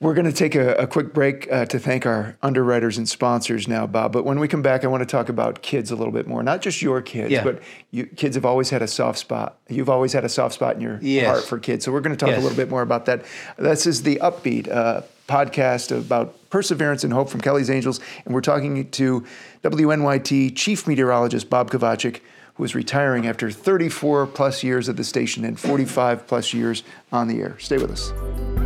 We're 0.00 0.14
going 0.14 0.26
to 0.26 0.32
take 0.32 0.54
a, 0.54 0.74
a 0.74 0.86
quick 0.86 1.12
break 1.14 1.50
uh, 1.50 1.66
to 1.66 1.78
thank 1.78 2.04
our 2.06 2.36
underwriters 2.42 2.98
and 2.98 3.08
sponsors 3.08 3.66
now, 3.68 3.86
Bob. 3.86 4.12
But 4.12 4.24
when 4.24 4.38
we 4.38 4.48
come 4.48 4.62
back, 4.62 4.84
I 4.84 4.86
want 4.88 5.02
to 5.02 5.06
talk 5.06 5.28
about 5.28 5.62
kids 5.62 5.90
a 5.90 5.96
little 5.96 6.12
bit 6.12 6.26
more. 6.26 6.42
Not 6.42 6.60
just 6.62 6.82
your 6.82 7.00
kids, 7.02 7.30
Yeah. 7.30 7.44
but 7.44 7.62
you, 7.90 8.06
kids 8.06 8.34
have 8.36 8.44
always 8.44 8.70
had 8.70 8.82
a 8.82 8.88
soft 8.88 9.18
spot. 9.18 9.58
You've 9.68 9.88
always 9.88 10.12
had 10.12 10.24
a 10.24 10.28
soft 10.28 10.54
spot 10.54 10.74
in 10.76 10.80
your 10.80 10.98
Yes. 11.00 11.26
heart 11.26 11.44
for 11.44 11.58
kids. 11.58 11.84
So 11.84 11.92
we're 11.92 12.00
going 12.00 12.16
to 12.16 12.22
talk 12.26 12.36
a 12.36 12.40
little 12.40 12.56
bit 12.56 12.68
more 12.70 12.82
about 12.82 13.06
that. 13.06 13.24
This 13.58 13.86
is 13.86 14.02
the 14.02 14.16
Upbeat 14.22 14.68
uh, 14.70 15.02
podcast 15.28 15.96
about 15.96 16.34
perseverance 16.50 17.02
and 17.04 17.12
hope 17.12 17.28
from 17.30 17.40
Kelly's 17.40 17.70
Angels. 17.70 18.00
And 18.24 18.34
we're 18.34 18.40
talking 18.42 18.90
to 18.90 19.24
WNYT 19.62 20.54
Chief 20.56 20.86
Meteorologist 20.86 21.48
Bob 21.48 21.70
Kovachick, 21.70 22.20
who 22.54 22.64
is 22.64 22.74
retiring 22.74 23.26
after 23.26 23.50
34 23.50 24.26
plus 24.28 24.62
years 24.62 24.88
at 24.88 24.96
the 24.96 25.04
station 25.04 25.44
and 25.44 25.58
45 25.58 26.26
plus 26.26 26.52
years 26.54 26.84
on 27.10 27.26
the 27.28 27.40
air. 27.40 27.56
Stay 27.58 27.78
with 27.78 27.90
us. 27.90 28.63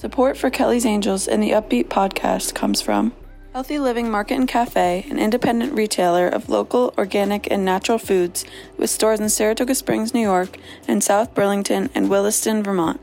Support 0.00 0.38
for 0.38 0.48
Kelly's 0.48 0.86
Angels 0.86 1.28
and 1.28 1.42
the 1.42 1.50
Upbeat 1.50 1.88
podcast 1.88 2.54
comes 2.54 2.80
from 2.80 3.12
Healthy 3.52 3.78
Living 3.78 4.10
Market 4.10 4.36
and 4.36 4.48
Cafe, 4.48 5.04
an 5.10 5.18
independent 5.18 5.74
retailer 5.74 6.26
of 6.26 6.48
local, 6.48 6.94
organic, 6.96 7.50
and 7.50 7.66
natural 7.66 7.98
foods 7.98 8.46
with 8.78 8.88
stores 8.88 9.20
in 9.20 9.28
Saratoga 9.28 9.74
Springs, 9.74 10.14
New 10.14 10.22
York, 10.22 10.56
and 10.88 11.04
South 11.04 11.34
Burlington 11.34 11.90
and 11.94 12.08
Williston, 12.08 12.62
Vermont. 12.62 12.98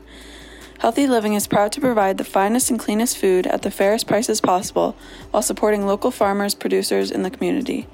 Healthy 0.80 1.06
Living 1.06 1.34
is 1.34 1.46
proud 1.46 1.70
to 1.70 1.80
provide 1.80 2.18
the 2.18 2.24
finest 2.24 2.68
and 2.68 2.80
cleanest 2.80 3.16
food 3.16 3.46
at 3.46 3.62
the 3.62 3.70
fairest 3.70 4.08
prices 4.08 4.40
possible 4.40 4.96
while 5.30 5.40
supporting 5.40 5.86
local 5.86 6.10
farmers, 6.10 6.56
producers 6.56 7.12
in 7.12 7.22
the 7.22 7.30
community. 7.30 7.86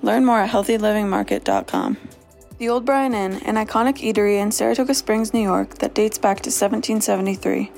Learn 0.00 0.24
more 0.24 0.40
at 0.40 0.52
healthylivingmarket.com. 0.52 1.98
The 2.56 2.68
Olde 2.70 2.86
Bryan 2.86 3.12
Inn, 3.12 3.42
an 3.44 3.56
iconic 3.56 3.98
eatery 3.98 4.40
in 4.40 4.52
Saratoga 4.52 4.94
Springs, 4.94 5.34
New 5.34 5.42
York 5.42 5.80
that 5.80 5.92
dates 5.92 6.16
back 6.16 6.38
to 6.38 6.48
1773. 6.48 7.72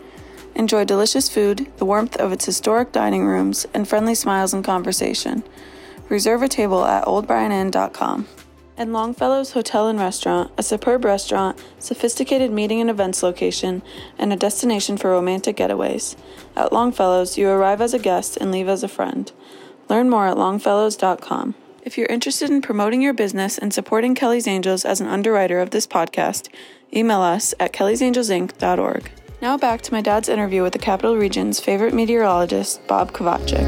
Enjoy 0.54 0.84
delicious 0.84 1.28
food, 1.28 1.70
the 1.78 1.84
warmth 1.84 2.16
of 2.16 2.32
its 2.32 2.44
historic 2.44 2.92
dining 2.92 3.24
rooms, 3.24 3.66
and 3.72 3.88
friendly 3.88 4.14
smiles 4.14 4.52
and 4.52 4.64
conversation. 4.64 5.42
Reserve 6.08 6.42
a 6.42 6.48
table 6.48 6.84
at 6.84 7.04
oldbryanin.com. 7.04 8.26
And 8.76 8.92
Longfellow's 8.92 9.52
Hotel 9.52 9.88
and 9.88 9.98
Restaurant, 9.98 10.50
a 10.56 10.62
superb 10.62 11.04
restaurant, 11.04 11.62
sophisticated 11.78 12.50
meeting 12.50 12.80
and 12.80 12.88
events 12.88 13.22
location, 13.22 13.82
and 14.18 14.32
a 14.32 14.36
destination 14.36 14.96
for 14.96 15.10
romantic 15.10 15.56
getaways. 15.56 16.16
At 16.56 16.72
Longfellow's, 16.72 17.36
you 17.36 17.48
arrive 17.48 17.80
as 17.80 17.92
a 17.92 17.98
guest 17.98 18.38
and 18.38 18.50
leave 18.50 18.68
as 18.68 18.82
a 18.82 18.88
friend. 18.88 19.30
Learn 19.90 20.08
more 20.08 20.28
at 20.28 20.38
longfellows.com. 20.38 21.54
If 21.82 21.96
you're 21.96 22.06
interested 22.06 22.50
in 22.50 22.62
promoting 22.62 23.02
your 23.02 23.14
business 23.14 23.58
and 23.58 23.72
supporting 23.72 24.14
Kelly's 24.14 24.46
Angels 24.46 24.84
as 24.84 25.00
an 25.00 25.08
underwriter 25.08 25.60
of 25.60 25.70
this 25.70 25.86
podcast, 25.86 26.48
email 26.94 27.20
us 27.20 27.54
at 27.60 27.72
kellysangelsinc.org. 27.72 29.10
Now 29.42 29.56
back 29.56 29.80
to 29.82 29.92
my 29.94 30.02
dad's 30.02 30.28
interview 30.28 30.62
with 30.62 30.74
the 30.74 30.78
Capital 30.78 31.16
Region's 31.16 31.60
favorite 31.60 31.94
meteorologist, 31.94 32.86
Bob 32.86 33.12
Kovachick. 33.12 33.64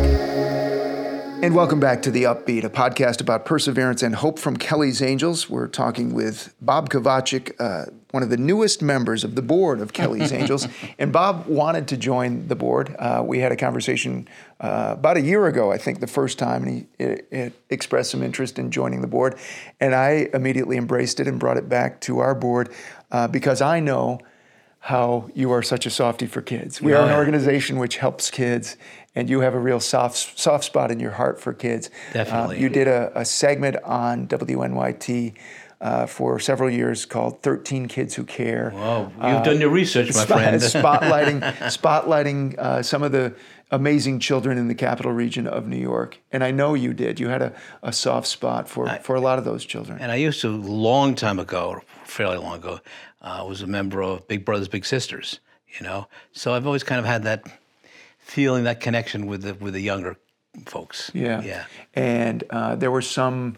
And 1.43 1.55
welcome 1.55 1.81
back 1.81 2.02
to 2.02 2.11
The 2.11 2.25
Upbeat, 2.25 2.62
a 2.64 2.69
podcast 2.69 3.23
about 3.23 3.47
perseverance 3.47 4.02
and 4.02 4.14
hope 4.14 4.38
from 4.38 4.59
Kelly's 4.59 5.00
Angels. 5.00 5.49
We're 5.49 5.69
talking 5.69 6.12
with 6.12 6.55
Bob 6.61 6.91
Kovachick, 6.91 7.59
uh, 7.59 7.91
one 8.11 8.23
of 8.23 8.29
the 8.29 8.37
newest 8.37 8.83
members 8.83 9.25
of 9.25 9.35
the 9.35 9.41
board 9.41 9.81
of 9.81 9.95
Kelly's 9.95 10.31
Angels. 10.41 10.69
And 10.99 11.11
Bob 11.11 11.47
wanted 11.47 11.88
to 11.88 11.97
join 11.97 12.49
the 12.49 12.55
board. 12.55 12.95
Uh, 12.99 13.25
we 13.26 13.38
had 13.38 13.50
a 13.50 13.57
conversation 13.57 14.29
uh, 14.61 14.91
about 14.99 15.17
a 15.17 15.23
year 15.23 15.47
ago, 15.47 15.73
I 15.73 15.79
think, 15.79 16.00
the 16.00 16.07
first 16.07 16.38
time, 16.38 16.64
and 16.64 16.71
he 16.71 16.87
it, 17.02 17.29
it 17.31 17.52
expressed 17.71 18.11
some 18.11 18.23
interest 18.23 18.59
in 18.59 18.71
joining 18.71 19.00
the 19.00 19.09
board. 19.09 19.38
And 19.81 19.95
I 19.95 20.29
immediately 20.35 20.76
embraced 20.76 21.19
it 21.19 21.26
and 21.26 21.41
brought 21.41 21.57
it 21.57 21.71
back 21.71 22.02
to 22.02 22.19
our 22.19 22.35
board 22.35 22.69
uh, 23.11 23.26
because 23.26 23.62
I 23.62 23.81
know 23.81 24.21
how 24.85 25.31
you 25.33 25.53
are 25.53 25.62
such 25.62 25.87
a 25.87 25.91
softie 25.91 26.27
for 26.27 26.43
kids. 26.43 26.83
We 26.83 26.93
are 26.93 27.07
an 27.07 27.15
organization 27.15 27.79
which 27.79 27.99
helps 27.99 28.33
kids, 28.33 28.77
and 29.15 29.31
you 29.31 29.39
have 29.39 29.55
a 29.55 29.59
real 29.61 29.79
soft 29.79 30.37
soft 30.37 30.65
spot 30.65 30.91
in 30.91 30.99
your 30.99 31.12
heart 31.12 31.41
for 31.41 31.53
kids. 31.53 31.89
Uh, 32.11 32.15
Definitely. 32.15 32.61
you 32.61 32.69
did 32.69 32.89
a, 32.89 33.12
a 33.15 33.25
segment 33.25 33.77
on 33.85 34.27
WNYT 34.27 35.35
uh, 35.83 36.07
for 36.07 36.39
several 36.39 36.71
years 36.71 37.05
called 37.05 37.43
13 37.43 37.89
Kids 37.89 38.15
Who 38.15 38.25
Care. 38.25 38.73
Oh, 38.75 39.11
you've 39.17 39.43
done 39.43 39.61
your 39.61 39.69
research, 39.71 40.15
my 40.15 40.25
friend. 40.27 40.62
spotlighting 40.62 41.41
spotlighting 41.41 42.57
uh, 42.57 42.83
some 42.83 43.03
of 43.03 43.11
the 43.12 43.35
amazing 43.73 44.21
children 44.21 44.59
in 44.59 44.69
the 44.69 44.75
capital 44.75 45.12
region 45.12 45.47
of 45.47 45.67
New 45.67 45.79
York. 45.79 46.19
And 46.31 46.45
I 46.45 46.53
know 46.53 46.75
you 46.75 46.95
did. 46.95 47.19
You 47.19 47.29
had 47.29 47.43
a, 47.43 47.53
a 47.83 47.93
soft 47.93 48.29
spot 48.29 48.69
for, 48.69 48.89
for 49.01 49.17
a 49.17 49.21
lot 49.21 49.39
of 49.39 49.45
those 49.45 49.65
children. 49.65 49.99
And 49.99 50.12
I 50.12 50.17
used 50.17 50.41
to, 50.43 50.49
long 50.49 51.15
time 51.15 51.39
ago, 51.39 51.81
fairly 52.05 52.37
long 52.37 52.59
ago, 52.59 52.81
uh, 53.21 53.45
was 53.49 53.62
a 53.62 53.67
member 53.67 54.03
of 54.03 54.29
Big 54.29 54.45
Brothers 54.45 54.69
Big 54.69 54.85
Sisters. 54.85 55.41
You 55.79 55.87
know, 55.87 56.07
so 56.33 56.55
I've 56.55 56.67
always 56.67 56.85
kind 56.85 56.99
of 56.99 57.07
had 57.07 57.23
that 57.25 57.45
feeling, 58.19 58.65
that 58.65 58.81
connection 58.81 59.27
with 59.27 59.43
the 59.43 59.55
with 59.55 59.73
the 59.73 59.81
younger 59.81 60.19
folks. 60.67 61.11
Yeah. 61.15 61.41
yeah. 61.41 61.65
And 61.95 62.45
uh, 62.51 62.77
there 62.77 62.91
were 62.91 63.01
some 63.01 63.57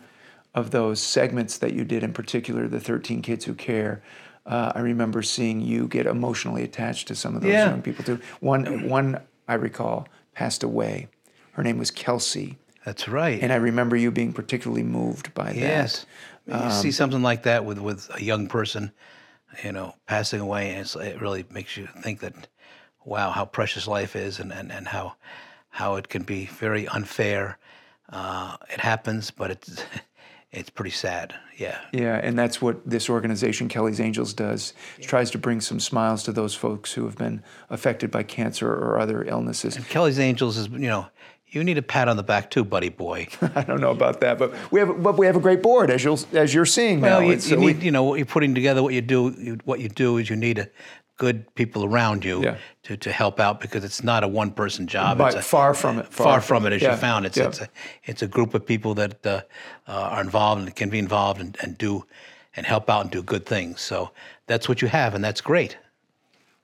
of 0.54 0.70
those 0.70 1.00
segments 1.00 1.58
that 1.58 1.72
you 1.72 1.84
did, 1.84 2.02
in 2.02 2.12
particular, 2.12 2.68
the 2.68 2.80
13 2.80 3.22
Kids 3.22 3.44
Who 3.44 3.54
Care. 3.54 4.02
Uh, 4.46 4.72
I 4.74 4.80
remember 4.80 5.22
seeing 5.22 5.60
you 5.60 5.88
get 5.88 6.06
emotionally 6.06 6.62
attached 6.62 7.08
to 7.08 7.14
some 7.14 7.34
of 7.34 7.42
those 7.42 7.50
Yeah. 7.52 7.70
young 7.70 7.82
people 7.82 8.04
too. 8.04 8.20
One, 8.40 8.88
one 8.88 9.20
I 9.48 9.54
recall 9.54 10.06
passed 10.34 10.62
away. 10.62 11.08
Her 11.52 11.62
name 11.62 11.78
was 11.78 11.90
Kelsey, 11.90 12.58
That's 12.84 13.08
right. 13.08 13.40
and 13.42 13.52
I 13.52 13.56
remember 13.56 13.96
you 13.96 14.10
being 14.10 14.32
particularly 14.32 14.82
moved 14.82 15.32
by 15.34 15.52
yes, 15.52 16.06
that. 16.46 16.54
Um, 16.54 16.64
you 16.64 16.70
see 16.70 16.92
something 16.92 17.22
like 17.22 17.44
that 17.44 17.64
with 17.64 17.78
with 17.78 18.10
a 18.14 18.22
young 18.22 18.48
person, 18.48 18.92
you 19.62 19.72
know, 19.72 19.94
passing 20.06 20.40
away, 20.40 20.70
and 20.70 20.80
it's, 20.80 20.94
it 20.96 21.20
really 21.20 21.44
makes 21.50 21.76
you 21.76 21.88
think 22.02 22.20
that, 22.20 22.48
wow, 23.04 23.30
how 23.30 23.44
precious 23.46 23.86
life 23.86 24.14
is, 24.16 24.40
and 24.40 24.52
and, 24.52 24.70
and 24.72 24.88
how 24.88 25.14
how 25.70 25.94
it 25.94 26.08
can 26.08 26.22
be 26.24 26.46
very 26.46 26.86
unfair. 26.88 27.58
Uh, 28.10 28.56
it 28.70 28.80
happens, 28.80 29.30
but 29.30 29.50
it's 29.52 29.84
it's 30.54 30.70
pretty 30.70 30.90
sad. 30.90 31.34
Yeah. 31.56 31.78
Yeah, 31.92 32.20
and 32.22 32.38
that's 32.38 32.60
what 32.60 32.88
this 32.88 33.08
organization, 33.08 33.68
Kelly's 33.68 34.00
Angels, 34.00 34.34
does. 34.34 34.72
It 34.98 35.02
tries 35.02 35.30
to 35.32 35.38
bring 35.38 35.60
some 35.60 35.80
smiles 35.80 36.22
to 36.24 36.32
those 36.32 36.54
folks 36.54 36.92
who 36.92 37.04
have 37.04 37.16
been 37.16 37.42
affected 37.70 38.10
by 38.10 38.22
cancer 38.22 38.68
or 38.68 38.98
other 38.98 39.24
illnesses. 39.24 39.76
And 39.76 39.86
Kelly's 39.88 40.18
Angels 40.18 40.56
is, 40.56 40.68
you 40.68 40.88
know, 40.88 41.06
you 41.54 41.62
need 41.62 41.78
a 41.78 41.82
pat 41.82 42.08
on 42.08 42.16
the 42.16 42.22
back 42.22 42.50
too, 42.50 42.64
buddy 42.64 42.88
boy. 42.88 43.28
I 43.54 43.62
don't 43.62 43.80
know 43.80 43.90
about 43.90 44.20
that, 44.20 44.38
but 44.38 44.54
we 44.72 44.80
have 44.80 45.02
but 45.02 45.16
we 45.16 45.26
have 45.26 45.36
a 45.36 45.40
great 45.40 45.62
board 45.62 45.90
as 45.90 46.02
you'll 46.02 46.18
as 46.32 46.52
you're 46.52 46.66
seeing 46.66 47.00
well, 47.00 47.20
now. 47.20 47.28
You, 47.28 47.38
so 47.38 47.56
uh, 47.56 47.60
need, 47.60 47.78
we, 47.78 47.84
you 47.84 47.90
know, 47.92 48.02
what 48.02 48.16
you're 48.16 48.26
putting 48.26 48.54
together. 48.54 48.82
What 48.82 48.94
you 48.94 49.00
do, 49.00 49.34
you, 49.38 49.58
what 49.64 49.78
you 49.78 49.88
do 49.88 50.16
is 50.18 50.28
you 50.28 50.36
need 50.36 50.58
a 50.58 50.68
good 51.16 51.52
people 51.54 51.84
around 51.84 52.24
you 52.24 52.42
yeah. 52.42 52.56
to, 52.82 52.96
to 52.96 53.12
help 53.12 53.38
out 53.38 53.60
because 53.60 53.84
it's 53.84 54.02
not 54.02 54.24
a 54.24 54.28
one 54.28 54.50
person 54.50 54.86
job. 54.86 55.18
But 55.18 55.34
it's 55.34 55.36
a, 55.36 55.48
far 55.48 55.74
from 55.74 55.98
it. 55.98 56.06
Far, 56.06 56.24
far 56.24 56.40
from 56.40 56.66
it, 56.66 56.72
as 56.72 56.82
yeah. 56.82 56.92
you 56.92 56.96
found. 56.96 57.26
It's, 57.26 57.36
yeah. 57.36 57.46
it's, 57.46 57.60
a, 57.60 57.68
it's 58.04 58.22
a 58.22 58.26
group 58.26 58.54
of 58.54 58.66
people 58.66 58.94
that 58.94 59.24
uh, 59.26 59.42
uh, 59.86 59.92
are 59.92 60.20
involved 60.20 60.62
and 60.62 60.74
can 60.74 60.90
be 60.90 60.98
involved 60.98 61.40
and, 61.40 61.56
and 61.62 61.78
do 61.78 62.04
and 62.56 62.66
help 62.66 62.88
out 62.88 63.02
and 63.02 63.10
do 63.10 63.22
good 63.22 63.46
things. 63.46 63.80
So 63.80 64.10
that's 64.46 64.68
what 64.68 64.80
you 64.80 64.88
have, 64.88 65.14
and 65.14 65.24
that's 65.24 65.40
great. 65.40 65.76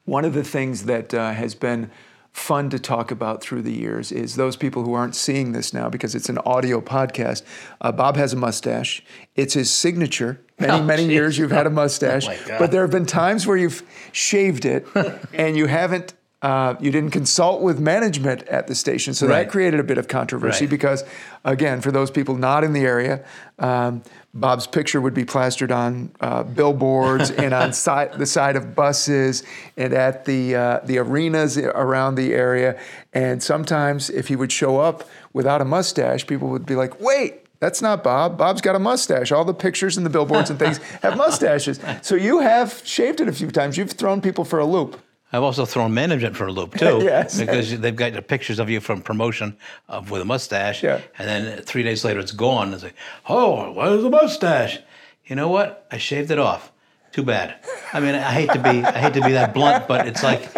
One 0.05 0.25
of 0.25 0.35
the 0.35 0.45
things 0.45 0.85
that 0.85 1.13
uh, 1.13 1.33
has 1.33 1.55
been 1.55 1.91
fun 2.33 2.71
to 2.71 2.79
talk 2.79 3.11
about 3.11 3.43
through 3.43 3.63
the 3.63 3.73
years 3.73 4.13
is 4.13 4.37
those 4.37 4.57
people 4.57 4.85
who 4.85 4.95
aren't 4.95 5.17
seeing 5.17 5.53
this 5.53 5.75
now 5.75 5.89
because 5.89 6.15
it's 6.15 6.29
an 6.29 6.39
audio 6.39 6.81
podcast. 6.81 7.43
Uh, 7.81 7.91
Bob 7.93 8.17
has 8.17 8.33
a 8.33 8.37
mustache. 8.37 9.03
It's 9.35 9.55
his 9.55 9.71
signature. 9.71 10.41
Many, 10.59 10.73
oh, 10.73 10.83
many 10.83 11.05
geez. 11.05 11.13
years 11.13 11.39
you've 11.39 11.51
had 11.51 11.67
a 11.67 11.71
mustache. 11.83 12.29
Oh 12.29 12.59
but 12.59 12.71
there 12.71 12.83
have 12.83 12.91
been 12.91 13.07
times 13.07 13.47
where 13.47 13.57
you've 13.57 13.83
shaved 14.13 14.65
it 14.65 14.87
and 15.35 15.57
you 15.57 15.67
haven't 15.67 16.15
uh, 16.43 16.75
you 16.81 16.91
didn't 16.91 17.11
consult 17.11 17.61
with 17.61 17.79
management 17.79 18.43
at 18.45 18.67
the 18.67 18.75
station, 18.75 19.13
so 19.13 19.27
right. 19.27 19.45
that 19.45 19.51
created 19.51 19.79
a 19.79 19.85
bit 19.85 19.99
of 19.99 20.09
controversy 20.09 20.65
right. 20.65 20.71
because, 20.71 21.05
again, 21.45 21.83
for 21.83 21.93
those 21.93 22.11
people 22.11 22.35
not 22.35 22.65
in 22.65 22.73
the 22.73 22.81
area, 22.81 23.23
um, 23.59 24.03
Bob's 24.33 24.67
picture 24.67 25.03
would 25.03 25.13
be 25.13 25.25
plastered 25.25 25.71
on 25.71 26.11
uh, 26.21 26.43
billboards 26.45 27.31
and 27.43 27.53
on 27.53 27.75
si- 27.75 28.17
the 28.17 28.25
side 28.25 28.57
of 28.57 28.75
buses 28.75 29.43
and 29.77 29.93
at 29.93 30.25
the 30.25 30.55
uh, 30.55 30.81
the 30.85 30.99
arenas 30.99 31.59
around 31.59 32.15
the 32.15 32.33
area. 32.33 32.81
And 33.13 33.43
sometimes, 33.43 34.09
if 34.09 34.29
he 34.29 34.37
would 34.37 34.53
show 34.53 34.79
up 34.79 35.07
without 35.35 35.61
a 35.61 35.65
mustache, 35.67 36.27
people 36.27 36.49
would 36.49 36.65
be 36.65 36.75
like, 36.75 36.99
"Wait, 37.01 37.45
that's 37.59 37.83
not 37.83 38.03
Bob. 38.03 38.39
Bob's 38.39 38.63
got 38.63 38.77
a 38.77 38.79
mustache. 38.79 39.31
All 39.31 39.45
the 39.45 39.53
pictures 39.53 39.99
and 39.99 40.07
the 40.07 40.11
billboards 40.11 40.49
and 40.49 40.59
things 40.59 40.79
have 41.03 41.17
mustaches. 41.19 41.79
So 42.01 42.15
you 42.15 42.39
have 42.39 42.81
shaved 42.85 43.21
it 43.21 43.29
a 43.29 43.33
few 43.33 43.51
times. 43.51 43.77
You've 43.77 43.91
thrown 43.91 44.23
people 44.23 44.47
for 44.47 44.59
a 44.59 44.65
loop. 44.65 44.99
I've 45.33 45.43
also 45.43 45.65
thrown 45.65 45.95
management 45.95 46.37
for 46.37 46.47
a 46.47 46.53
loop 46.53 46.77
too, 46.77 47.01
yes. 47.03 47.39
because 47.39 47.79
they've 47.79 47.95
got 47.95 48.13
the 48.13 48.23
pictures 48.23 48.59
of 48.59 48.69
you 48.69 48.81
from 48.81 49.01
promotion 49.01 49.57
of, 49.89 50.11
with 50.11 50.23
a 50.23 50.25
mustache, 50.25 50.83
yeah. 50.83 51.01
and 51.19 51.29
then 51.29 51.63
three 51.63 51.83
days 51.83 52.05
later 52.05 52.19
it's 52.19 52.33
gone. 52.33 52.75
It's 52.75 52.83
like, 52.83 52.97
oh, 53.29 53.73
where's 53.73 54.03
the 54.03 54.11
mustache? 54.11 54.81
You 55.25 55.37
know 55.37 55.49
what? 55.49 55.87
I 55.91 55.99
shaved 55.99 56.31
it 56.31 56.39
off. 56.39 56.73
Too 57.13 57.23
bad. 57.25 57.57
I 57.93 58.01
mean, 58.01 58.15
I 58.15 58.33
hate 58.33 58.53
to 58.53 58.59
be 58.59 58.85
I 58.85 58.99
hate 58.99 59.15
to 59.15 59.23
be 59.23 59.33
that 59.33 59.53
blunt, 59.53 59.89
but 59.89 60.07
it's 60.07 60.23
like, 60.23 60.49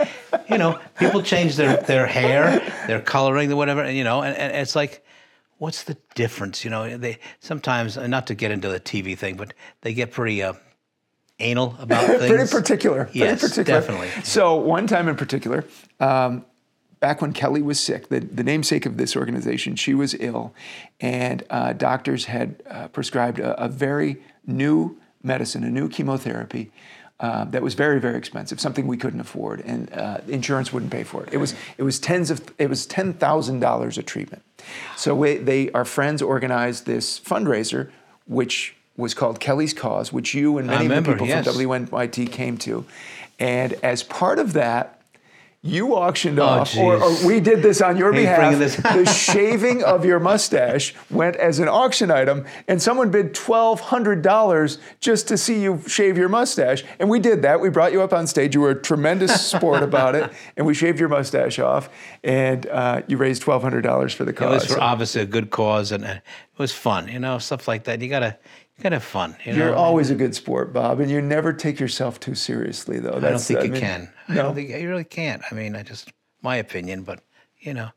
you 0.50 0.58
know, 0.58 0.78
people 0.98 1.22
change 1.22 1.56
their 1.56 1.78
their 1.78 2.06
hair, 2.06 2.60
their 2.86 3.00
coloring, 3.00 3.54
whatever, 3.56 3.82
and 3.82 3.96
you 3.96 4.04
know, 4.04 4.22
and, 4.22 4.36
and 4.36 4.54
it's 4.56 4.76
like, 4.76 5.04
what's 5.58 5.84
the 5.84 5.96
difference? 6.14 6.62
You 6.62 6.70
know, 6.70 6.98
they 6.98 7.18
sometimes 7.40 7.96
not 7.96 8.26
to 8.26 8.34
get 8.34 8.50
into 8.50 8.68
the 8.68 8.80
TV 8.80 9.16
thing, 9.16 9.36
but 9.36 9.54
they 9.80 9.94
get 9.94 10.10
pretty. 10.10 10.42
Uh, 10.42 10.54
anal 11.38 11.76
about 11.80 12.06
things. 12.06 12.26
Pretty 12.26 12.50
particular. 12.50 13.10
Yes, 13.12 13.40
Pretty 13.40 13.50
particular. 13.50 13.80
definitely. 13.80 14.24
So 14.24 14.56
one 14.56 14.86
time 14.86 15.08
in 15.08 15.16
particular, 15.16 15.64
um, 16.00 16.44
back 17.02 17.20
when 17.20 17.32
Kelly 17.32 17.62
was 17.62 17.80
sick, 17.80 18.08
the, 18.08 18.20
the 18.20 18.44
namesake 18.44 18.86
of 18.86 18.96
this 18.96 19.16
organization, 19.16 19.76
she 19.76 19.92
was 19.92 20.14
ill, 20.20 20.54
and 21.00 21.42
uh, 21.50 21.72
doctors 21.72 22.26
had 22.26 22.62
uh, 22.70 22.88
prescribed 22.88 23.40
a, 23.40 23.60
a, 23.60 23.68
very 23.68 24.22
new 24.46 24.96
medicine, 25.22 25.64
a 25.64 25.70
new 25.70 25.88
chemotherapy. 25.88 26.70
Uh, 27.20 27.44
that 27.44 27.62
was 27.62 27.74
very, 27.74 28.00
very 28.00 28.16
expensive, 28.16 28.58
something 28.58 28.88
we 28.88 28.96
couldn't 28.96 29.20
afford, 29.20 29.60
and 29.60 29.92
uh, 29.92 30.18
insurance 30.26 30.72
wouldn't 30.72 30.90
pay 30.90 31.04
for 31.04 31.22
it. 31.22 31.32
It 31.32 31.36
was, 31.36 31.54
it 31.78 31.84
was 31.84 32.00
tens 32.00 32.32
of, 32.32 32.42
it 32.58 32.68
was 32.68 32.84
ten 32.84 33.12
thousand 33.12 33.60
dollars 33.60 33.96
a 33.96 34.02
treatment. 34.02 34.42
So 34.96 35.14
we, 35.14 35.36
they, 35.36 35.70
our 35.70 35.84
friends 35.84 36.20
organized 36.20 36.84
this 36.84 37.20
fundraiser, 37.20 37.90
which 38.26 38.74
was 38.96 39.14
called 39.14 39.40
Kelly's 39.40 39.72
Cause, 39.72 40.12
which 40.12 40.34
you 40.34 40.58
and 40.58 40.66
many 40.66 40.84
remember, 40.84 41.12
people 41.12 41.26
yes. 41.26 41.46
from 41.46 41.54
WNYT 41.54 42.30
came 42.30 42.58
to. 42.58 42.84
And 43.38 43.72
as 43.82 44.02
part 44.02 44.38
of 44.38 44.52
that, 44.52 45.02
you 45.64 45.94
auctioned 45.94 46.40
oh, 46.40 46.44
off, 46.44 46.76
or, 46.76 47.00
or, 47.00 47.24
we 47.24 47.38
did 47.38 47.62
this 47.62 47.80
on 47.80 47.96
your 47.96 48.12
behalf. 48.12 48.58
the 48.58 49.06
shaving 49.06 49.84
of 49.84 50.04
your 50.04 50.18
mustache 50.18 50.92
went 51.08 51.36
as 51.36 51.60
an 51.60 51.68
auction 51.68 52.10
item, 52.10 52.44
and 52.66 52.82
someone 52.82 53.12
bid 53.12 53.32
twelve 53.32 53.78
hundred 53.78 54.22
dollars 54.22 54.78
just 54.98 55.28
to 55.28 55.38
see 55.38 55.62
you 55.62 55.80
shave 55.86 56.18
your 56.18 56.28
mustache. 56.28 56.82
And 56.98 57.08
we 57.08 57.20
did 57.20 57.42
that. 57.42 57.60
We 57.60 57.68
brought 57.68 57.92
you 57.92 58.02
up 58.02 58.12
on 58.12 58.26
stage. 58.26 58.56
You 58.56 58.62
were 58.62 58.70
a 58.70 58.82
tremendous 58.82 59.46
sport 59.46 59.84
about 59.84 60.16
it, 60.16 60.32
and 60.56 60.66
we 60.66 60.74
shaved 60.74 60.98
your 60.98 61.08
mustache 61.08 61.60
off, 61.60 61.88
and 62.24 62.66
uh, 62.66 63.02
you 63.06 63.16
raised 63.16 63.42
twelve 63.42 63.62
hundred 63.62 63.82
dollars 63.82 64.12
for 64.12 64.24
the 64.24 64.32
cause. 64.32 64.64
It 64.64 64.68
was 64.68 64.74
for 64.74 64.82
obviously 64.82 65.22
a 65.22 65.26
good 65.26 65.50
cause, 65.50 65.92
and 65.92 66.04
uh, 66.04 66.08
it 66.08 66.58
was 66.58 66.72
fun. 66.72 67.06
You 67.06 67.20
know, 67.20 67.38
stuff 67.38 67.68
like 67.68 67.84
that. 67.84 68.02
You 68.02 68.08
gotta 68.08 68.36
gotta 68.82 68.96
have 68.96 69.04
fun. 69.04 69.36
You 69.44 69.54
You're 69.54 69.70
know? 69.70 69.76
always 69.76 70.10
a 70.10 70.14
good 70.14 70.34
sport, 70.34 70.72
Bob, 70.72 71.00
and 71.00 71.10
you 71.10 71.20
never 71.22 71.52
take 71.52 71.78
yourself 71.80 72.18
too 72.18 72.34
seriously, 72.34 72.98
though. 72.98 73.16
I 73.16 73.20
don't 73.20 73.38
think 73.40 73.60
I 73.60 73.64
you 73.64 73.72
mean, 73.72 73.80
can. 73.80 74.12
I 74.28 74.34
No, 74.34 74.42
don't 74.42 74.54
think 74.54 74.70
you 74.70 74.88
really 74.88 75.04
can't. 75.04 75.42
I 75.50 75.54
mean, 75.54 75.76
I 75.76 75.82
just 75.82 76.12
my 76.42 76.56
opinion, 76.56 77.02
but 77.02 77.20
you 77.60 77.74
know, 77.74 77.90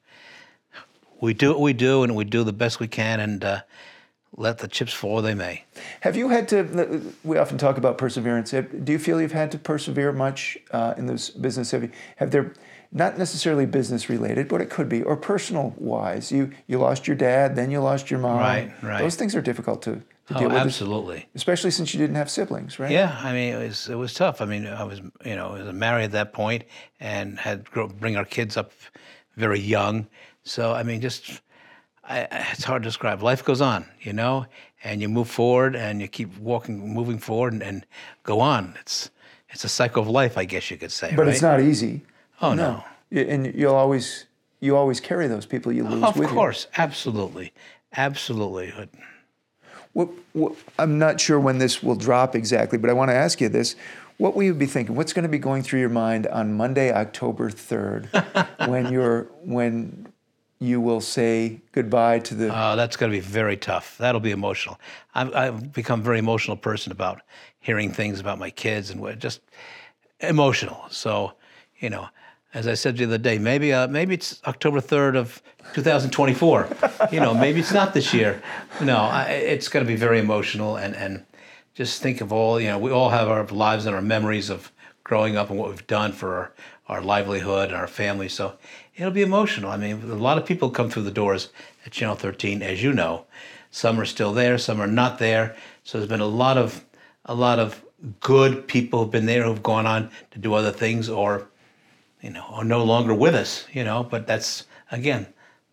we 1.21 1.34
do 1.34 1.50
what 1.50 1.62
we 1.62 1.74
do, 1.74 2.04
and 2.04 2.15
we 2.15 2.24
do 2.24 2.43
the 2.43 2.54
best 2.54 2.80
we 2.80 2.88
can, 2.88 3.19
and 3.19 3.43
uh, 3.43 3.62
let 4.38 4.60
the 4.60 4.67
chips 4.67 4.93
fall 4.93 5.13
where 5.15 5.21
they 5.24 5.34
may. 5.34 5.63
Have 6.02 6.15
you 6.15 6.30
had 6.30 6.48
to? 6.50 7.02
We 7.24 7.38
often 7.38 7.58
talk 7.58 7.78
about 7.78 7.98
perseverance. 7.98 8.52
Do 8.52 8.91
you 8.91 9.00
feel 9.00 9.19
you've 9.19 9.32
had 9.32 9.52
to 9.54 9.58
persevere 9.58 10.12
much 10.12 10.58
uh, 10.71 10.93
in 10.98 11.08
this 11.08 11.30
business? 11.30 11.71
Have 11.71 11.84
you? 11.84 11.91
Have 12.17 12.32
there? 12.32 12.54
Not 12.91 13.17
necessarily 13.17 13.65
business 13.65 14.10
related, 14.10 14.48
but 14.48 14.62
it 14.62 14.69
could 14.69 14.88
be, 14.88 15.04
or 15.04 15.17
personal 15.17 15.74
wise. 15.78 16.32
You 16.32 16.52
you 16.67 16.78
lost 16.78 17.08
your 17.08 17.17
dad, 17.17 17.56
then 17.56 17.69
you 17.71 17.82
lost 17.82 18.10
your 18.12 18.19
mom. 18.21 18.38
Right, 18.39 18.71
right. 18.82 19.00
Those 19.02 19.15
things 19.15 19.36
are 19.36 19.41
difficult 19.41 19.82
to, 19.82 20.02
to 20.28 20.36
Oh, 20.36 20.40
deal 20.40 20.50
with, 20.50 20.58
absolutely. 20.58 21.28
especially 21.36 21.72
since 21.72 21.94
you 21.94 22.00
didn't 22.00 22.16
have 22.16 22.30
siblings, 22.30 22.80
right? 22.80 22.92
Yeah, 22.92 23.16
I 23.24 23.32
mean, 23.34 23.54
it 23.54 23.68
was 23.68 23.90
it 23.90 23.96
was 23.96 24.14
tough. 24.14 24.42
I 24.42 24.46
mean, 24.46 24.66
I 24.68 24.84
was 24.84 25.00
you 25.24 25.36
know 25.36 25.52
was 25.54 25.74
married 25.74 26.06
at 26.06 26.12
that 26.14 26.34
point 26.34 26.64
and 27.00 27.40
had 27.40 27.70
grow, 27.70 27.88
bring 27.88 28.18
our 28.18 28.26
kids 28.26 28.58
up 28.58 28.72
very 29.36 29.60
young. 29.60 30.08
So 30.44 30.74
I 30.74 30.84
mean, 30.84 31.02
just 31.02 31.42
I, 32.04 32.28
it's 32.52 32.64
hard 32.64 32.84
to 32.84 32.88
describe. 32.88 33.22
Life 33.22 33.44
goes 33.44 33.62
on, 33.62 33.86
you 34.02 34.14
know, 34.14 34.46
and 34.84 35.02
you 35.02 35.10
move 35.10 35.30
forward 35.30 35.76
and 35.76 36.02
you 36.02 36.08
keep 36.08 36.36
walking, 36.40 36.94
moving 36.94 37.18
forward, 37.20 37.54
and, 37.54 37.64
and 37.64 37.86
go 38.24 38.40
on. 38.40 38.76
It's 38.82 39.12
it's 39.50 39.64
a 39.64 39.70
cycle 39.70 40.02
of 40.02 40.10
life, 40.10 40.38
I 40.38 40.46
guess 40.46 40.70
you 40.72 40.78
could 40.78 40.92
say. 40.92 41.14
But 41.16 41.26
right? 41.26 41.34
it's 41.34 41.42
not 41.42 41.62
easy. 41.62 42.04
Oh 42.42 42.54
no. 42.54 42.84
Y- 43.12 43.22
And 43.30 43.54
you'll 43.54 43.76
always 43.76 44.26
you 44.60 44.76
always 44.76 45.00
carry 45.00 45.28
those 45.28 45.46
people 45.46 45.72
you 45.72 45.84
lose 45.88 46.04
Of 46.04 46.18
with 46.18 46.30
you. 46.30 46.36
course, 46.36 46.68
absolutely, 46.78 47.54
absolutely. 47.96 48.74
What, 49.95 50.10
what, 50.34 50.55
I'm 50.77 50.99
not 50.99 51.21
sure 51.21 51.39
when 51.39 51.58
this 51.58 51.81
will 51.81 51.95
drop 51.95 52.36
exactly, 52.36 52.77
but 52.77 52.89
I 52.89 52.93
want 52.93 53.12
to 53.12 53.15
ask 53.15 53.39
you 53.39 53.47
this. 53.47 53.77
What 54.17 54.36
will 54.36 54.43
you 54.43 54.53
be 54.53 54.65
thinking? 54.65 54.93
What's 54.93 55.13
going 55.13 55.23
to 55.23 55.29
be 55.29 55.39
going 55.39 55.63
through 55.63 55.79
your 55.79 55.88
mind 55.89 56.27
on 56.27 56.53
Monday, 56.53 56.91
October 56.91 57.49
3rd, 57.49 58.10
when 58.67 58.91
you're 58.91 59.23
when 59.41 60.10
you 60.60 60.81
will 60.81 60.99
say 60.99 61.62
goodbye 61.71 62.19
to 62.19 62.36
the 62.36 62.53
Uh, 62.53 62.75
that's 62.75 62.97
going 62.97 63.10
to 63.10 63.15
be 63.15 63.21
very 63.21 63.55
tough. 63.55 63.97
That'll 63.97 64.19
be 64.19 64.31
emotional. 64.31 64.77
I've, 65.13 65.34
I've 65.34 65.71
become 65.71 66.01
a 66.01 66.03
very 66.03 66.19
emotional 66.19 66.58
person 66.58 66.91
about 66.91 67.21
hearing 67.62 67.93
things 67.93 68.19
about 68.19 68.38
my 68.38 68.49
kids 68.49 68.89
and 68.89 68.99
what- 68.99 69.19
just 69.19 69.39
emotional. 70.19 70.84
So, 70.89 71.34
you 71.79 71.89
know, 71.89 72.08
as 72.56 72.68
I 72.68 72.74
said 72.74 72.96
the 72.96 73.04
other 73.04 73.18
day, 73.18 73.38
maybe 73.38 73.74
uh, 73.74 73.88
maybe 73.88 74.13
it's 74.15 74.41
October 74.48 74.80
third 74.80 75.18
of 75.18 75.44
2024. 75.74 76.70
you 77.12 77.20
know, 77.20 77.34
maybe 77.34 77.60
it's 77.60 77.74
not 77.74 77.94
this 77.94 78.13
year. 78.13 78.41
No, 78.82 78.96
I, 78.98 79.26
it's 79.26 79.68
going 79.68 79.86
to 79.86 79.88
be 79.88 79.98
very 79.98 80.20
emotional 80.20 80.78
and 80.78 80.96
and 80.96 81.26
just 81.74 82.02
think 82.02 82.22
of 82.22 82.32
all 82.32 82.60
you 82.60 82.70
know. 82.70 82.80
We 82.80 82.91
all 82.91 83.10
have 83.10 83.28
our 83.28 83.46
lives 83.48 83.86
and 83.86 83.94
our 83.94 84.02
memories 84.02 84.50
of 84.50 84.72
growing 85.04 85.36
up 85.36 85.50
and 85.50 85.60
what 85.60 85.70
we've 85.70 85.86
done 85.86 86.13
for 86.13 86.34
our, 86.34 86.54
our 86.88 87.02
livelihood 87.02 87.68
and 87.68 87.78
our 87.78 87.88
family. 87.88 88.30
So 88.30 88.54
it'll 88.96 89.12
be 89.12 89.22
emotional. 89.22 89.70
I 89.70 89.78
mean, 89.78 90.02
a 90.10 90.15
lot 90.15 90.38
of 90.38 90.46
people 90.46 90.70
come 90.70 90.89
through 90.89 91.04
the 91.04 91.12
doors 91.12 91.50
at 91.86 91.91
Channel 91.91 92.15
13, 92.15 92.63
as 92.63 92.82
you 92.82 92.94
know. 92.94 93.26
Some 93.70 94.00
are 94.00 94.06
still 94.06 94.34
there, 94.34 94.58
some 94.58 94.80
are 94.80 94.88
not 94.88 95.20
there. 95.20 95.58
So 95.84 95.98
there's 95.98 96.10
been 96.10 96.22
a 96.22 96.26
lot 96.26 96.58
of 96.58 96.86
a 97.26 97.36
lot 97.36 97.60
of 97.60 97.84
good 98.22 98.65
people 98.68 99.04
who've 99.04 99.12
been 99.12 99.26
there 99.26 99.44
who've 99.44 99.63
gone 99.63 99.86
on 99.86 100.10
to 100.32 100.39
do 100.39 100.54
other 100.54 100.72
things 100.72 101.10
or 101.10 101.50
you 102.26 102.32
know 102.36 102.46
are 102.58 102.66
no 102.66 102.84
longer 102.84 103.14
with 103.26 103.36
us. 103.36 103.52
You 103.78 103.84
know, 103.90 104.00
but 104.04 104.22
that's 104.28 104.66
again 104.92 105.24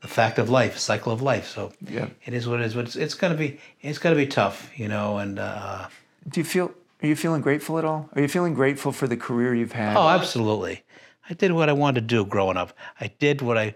the 0.02 0.08
fact 0.08 0.38
of 0.38 0.50
life, 0.50 0.74
cycle 0.78 1.12
of 1.12 1.20
life. 1.22 1.46
So 1.48 1.72
Yeah. 1.96 2.08
it 2.26 2.34
is 2.34 2.46
what 2.48 2.60
it 2.60 2.66
is. 2.66 2.74
But 2.74 2.84
it's, 2.86 2.96
it's 2.96 3.14
gonna 3.14 3.36
be 3.44 3.58
it's 3.80 3.98
gonna 4.02 4.20
be 4.24 4.26
tough. 4.26 4.70
You 4.76 4.88
know, 4.88 5.18
and. 5.18 5.38
Uh, 5.38 5.88
Do 6.28 6.40
you 6.40 6.44
feel 6.44 6.68
are 7.02 7.08
you 7.08 7.16
feeling 7.16 7.42
grateful 7.42 7.78
at 7.78 7.84
all? 7.84 8.08
Are 8.14 8.22
you 8.22 8.28
feeling 8.28 8.54
grateful 8.54 8.92
for 8.92 9.08
the 9.08 9.16
career 9.16 9.54
you've 9.54 9.72
had? 9.72 9.96
Oh, 9.96 10.08
absolutely. 10.08 10.84
I 11.28 11.34
did 11.34 11.50
what 11.52 11.68
I 11.68 11.72
wanted 11.72 12.00
to 12.02 12.06
do 12.16 12.24
growing 12.24 12.56
up. 12.56 12.70
I 13.00 13.06
did 13.18 13.42
what 13.42 13.56
I 13.58 13.74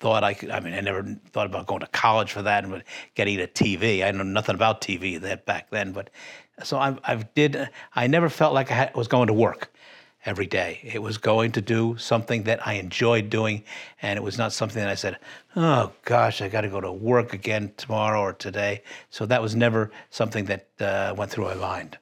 thought 0.00 0.24
I 0.24 0.34
could. 0.34 0.50
I 0.50 0.60
mean, 0.60 0.74
I 0.74 0.80
never 0.80 1.02
thought 1.32 1.46
about 1.46 1.66
going 1.66 1.80
to 1.80 1.86
college 1.88 2.32
for 2.32 2.42
that 2.42 2.64
and 2.64 2.82
getting 3.14 3.40
a 3.40 3.46
TV. 3.46 4.04
I 4.04 4.10
know 4.10 4.24
nothing 4.24 4.54
about 4.54 4.80
TV 4.80 5.20
that 5.20 5.46
back 5.46 5.70
then, 5.70 5.92
but 5.92 6.10
so 6.62 6.78
I've 6.78 6.98
I've 7.04 7.32
did. 7.34 7.68
I 7.94 8.06
never 8.06 8.28
felt 8.28 8.52
like 8.54 8.70
I 8.70 8.74
had, 8.74 8.94
was 8.94 9.08
going 9.08 9.28
to 9.28 9.34
work 9.34 9.72
every 10.28 10.46
day. 10.46 10.80
It 10.82 11.02
was 11.02 11.18
going 11.18 11.52
to 11.52 11.60
do 11.60 11.96
something 11.98 12.44
that 12.44 12.66
I 12.66 12.74
enjoyed 12.74 13.30
doing, 13.30 13.64
and 14.02 14.16
it 14.16 14.22
was 14.22 14.38
not 14.38 14.52
something 14.52 14.80
that 14.80 14.90
I 14.90 14.94
said, 14.94 15.18
"Oh 15.56 15.92
gosh, 16.04 16.42
I 16.42 16.48
got 16.48 16.60
to 16.60 16.68
go 16.68 16.80
to 16.80 16.92
work 16.92 17.32
again 17.32 17.72
tomorrow 17.76 18.20
or 18.20 18.32
today." 18.34 18.82
So 19.10 19.26
that 19.26 19.42
was 19.42 19.56
never 19.56 19.90
something 20.10 20.44
that 20.44 20.68
uh, 20.80 21.14
went 21.16 21.30
through 21.30 21.46
my 21.46 21.54
mind. 21.54 21.98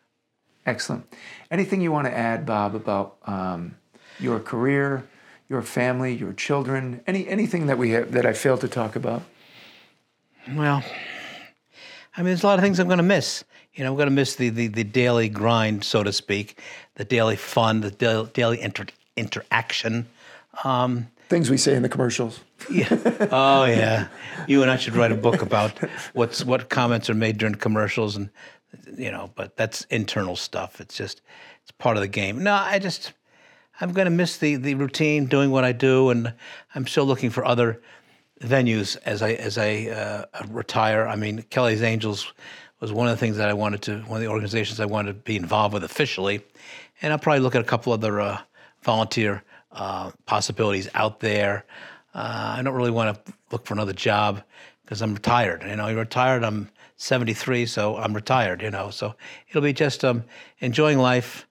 Excellent. 0.66 1.06
Anything 1.50 1.80
you 1.80 1.92
want 1.92 2.06
to 2.08 2.16
add, 2.16 2.44
Bob, 2.44 2.74
about 2.74 3.16
um, 3.26 3.76
your 4.18 4.40
career? 4.40 5.04
your 5.48 5.62
family, 5.62 6.14
your 6.14 6.32
children, 6.32 7.00
any 7.06 7.28
anything 7.28 7.66
that 7.66 7.78
we 7.78 7.90
have 7.90 8.12
that 8.12 8.26
I 8.26 8.32
failed 8.32 8.60
to 8.62 8.68
talk 8.68 8.96
about? 8.96 9.22
Well, 10.52 10.82
I 12.16 12.20
mean, 12.20 12.26
there's 12.26 12.42
a 12.42 12.46
lot 12.46 12.58
of 12.58 12.64
things 12.64 12.78
I'm 12.78 12.88
going 12.88 12.98
to 12.98 13.04
miss. 13.04 13.44
You 13.76 13.84
know, 13.84 13.90
I'm 13.90 13.96
going 13.96 14.08
to 14.08 14.14
miss 14.14 14.36
the, 14.36 14.48
the, 14.48 14.68
the 14.68 14.84
daily 14.84 15.28
grind, 15.28 15.84
so 15.84 16.02
to 16.02 16.12
speak, 16.12 16.60
the 16.94 17.04
daily 17.04 17.36
fun, 17.36 17.82
the 17.82 17.90
daily, 17.90 18.28
daily 18.32 18.60
inter- 18.60 18.86
interaction. 19.16 20.06
Um, 20.64 21.08
things 21.28 21.50
we 21.50 21.58
say 21.58 21.74
in 21.74 21.82
the 21.82 21.88
commercials. 21.88 22.40
yeah. 22.70 22.86
Oh 23.30 23.64
yeah. 23.64 24.08
You 24.48 24.62
and 24.62 24.70
I 24.70 24.76
should 24.76 24.96
write 24.96 25.12
a 25.12 25.16
book 25.16 25.42
about 25.42 25.72
what's 26.14 26.44
what 26.44 26.70
comments 26.70 27.10
are 27.10 27.14
made 27.14 27.36
during 27.36 27.54
commercials, 27.54 28.16
and 28.16 28.30
you 28.96 29.10
know, 29.10 29.30
but 29.34 29.56
that's 29.56 29.84
internal 29.84 30.36
stuff. 30.36 30.80
It's 30.80 30.96
just 30.96 31.20
it's 31.62 31.72
part 31.72 31.96
of 31.96 32.00
the 32.00 32.08
game. 32.08 32.42
No, 32.42 32.54
I 32.54 32.78
just 32.78 33.12
I'm 33.80 33.92
going 33.92 34.06
to 34.06 34.10
miss 34.10 34.38
the 34.38 34.56
the 34.56 34.74
routine, 34.74 35.26
doing 35.26 35.50
what 35.50 35.64
I 35.64 35.72
do, 35.72 36.08
and 36.08 36.32
I'm 36.74 36.86
still 36.86 37.04
looking 37.04 37.28
for 37.28 37.44
other 37.44 37.82
venues 38.40 38.96
as 39.04 39.20
I 39.20 39.32
as 39.32 39.58
I 39.58 39.88
uh, 39.88 40.24
retire. 40.48 41.06
I 41.06 41.16
mean, 41.16 41.42
Kelly's 41.50 41.82
Angels 41.82 42.32
was 42.86 42.92
one 42.92 43.08
of 43.08 43.12
the 43.12 43.16
things 43.16 43.36
that 43.38 43.48
I 43.48 43.52
wanted 43.52 43.82
to, 43.82 43.98
one 44.02 44.18
of 44.18 44.20
the 44.20 44.28
organizations 44.28 44.78
I 44.78 44.84
wanted 44.84 45.08
to 45.08 45.14
be 45.14 45.34
involved 45.34 45.74
with 45.74 45.82
officially, 45.82 46.40
and 47.02 47.12
I'll 47.12 47.18
probably 47.18 47.40
look 47.40 47.56
at 47.56 47.60
a 47.60 47.64
couple 47.64 47.92
other 47.92 48.20
uh, 48.20 48.38
volunteer 48.82 49.42
uh, 49.72 50.12
possibilities 50.24 50.88
out 50.94 51.18
there. 51.18 51.64
Uh, 52.14 52.54
I 52.58 52.62
don't 52.62 52.74
really 52.74 52.92
want 52.92 53.26
to 53.26 53.32
look 53.50 53.66
for 53.66 53.74
another 53.74 53.92
job 53.92 54.40
because 54.84 55.02
I'm 55.02 55.14
retired. 55.14 55.64
You 55.64 55.74
know, 55.74 55.88
you're 55.88 55.98
retired. 55.98 56.44
I'm 56.44 56.70
73, 56.96 57.66
so 57.66 57.96
I'm 57.96 58.14
retired. 58.14 58.62
You 58.62 58.70
know, 58.70 58.90
so 58.90 59.16
it'll 59.48 59.62
be 59.62 59.72
just 59.72 60.04
um, 60.04 60.22
enjoying 60.60 60.98
life 60.98 61.44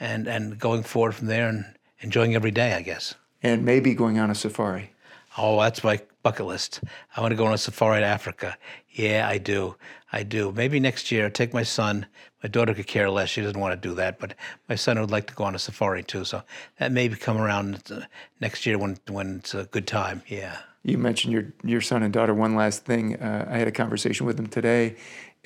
and 0.00 0.26
and 0.26 0.58
going 0.58 0.82
forward 0.82 1.14
from 1.14 1.26
there 1.26 1.46
and 1.46 1.66
enjoying 2.00 2.34
every 2.34 2.52
day, 2.52 2.72
I 2.72 2.80
guess. 2.80 3.14
And 3.42 3.66
maybe 3.66 3.94
going 3.94 4.18
on 4.18 4.30
a 4.30 4.34
safari. 4.34 4.93
Oh, 5.36 5.60
that's 5.60 5.82
my 5.82 6.00
bucket 6.22 6.46
list. 6.46 6.80
I 7.16 7.20
want 7.20 7.32
to 7.32 7.36
go 7.36 7.46
on 7.46 7.52
a 7.52 7.58
safari 7.58 8.00
to 8.00 8.06
Africa. 8.06 8.56
Yeah, 8.90 9.28
I 9.28 9.38
do. 9.38 9.76
I 10.12 10.22
do. 10.22 10.52
Maybe 10.52 10.78
next 10.78 11.10
year, 11.10 11.26
i 11.26 11.28
take 11.28 11.52
my 11.52 11.64
son. 11.64 12.06
My 12.42 12.48
daughter 12.48 12.72
could 12.72 12.86
care 12.86 13.10
less. 13.10 13.30
She 13.30 13.40
doesn't 13.40 13.58
want 13.58 13.80
to 13.80 13.88
do 13.88 13.94
that, 13.96 14.20
but 14.20 14.34
my 14.68 14.76
son 14.76 15.00
would 15.00 15.10
like 15.10 15.26
to 15.26 15.34
go 15.34 15.44
on 15.44 15.54
a 15.54 15.58
safari 15.58 16.04
too. 16.04 16.24
So 16.24 16.42
that 16.78 16.92
may 16.92 17.08
come 17.08 17.38
around 17.38 17.82
uh, 17.90 18.02
next 18.40 18.64
year 18.64 18.78
when 18.78 18.98
when 19.08 19.38
it's 19.38 19.54
a 19.54 19.64
good 19.64 19.86
time. 19.86 20.22
Yeah. 20.28 20.58
You 20.84 20.98
mentioned 20.98 21.32
your 21.32 21.52
your 21.64 21.80
son 21.80 22.02
and 22.02 22.12
daughter. 22.12 22.34
One 22.34 22.54
last 22.54 22.84
thing. 22.84 23.16
Uh, 23.16 23.48
I 23.50 23.58
had 23.58 23.66
a 23.66 23.72
conversation 23.72 24.26
with 24.26 24.36
them 24.36 24.46
today, 24.46 24.96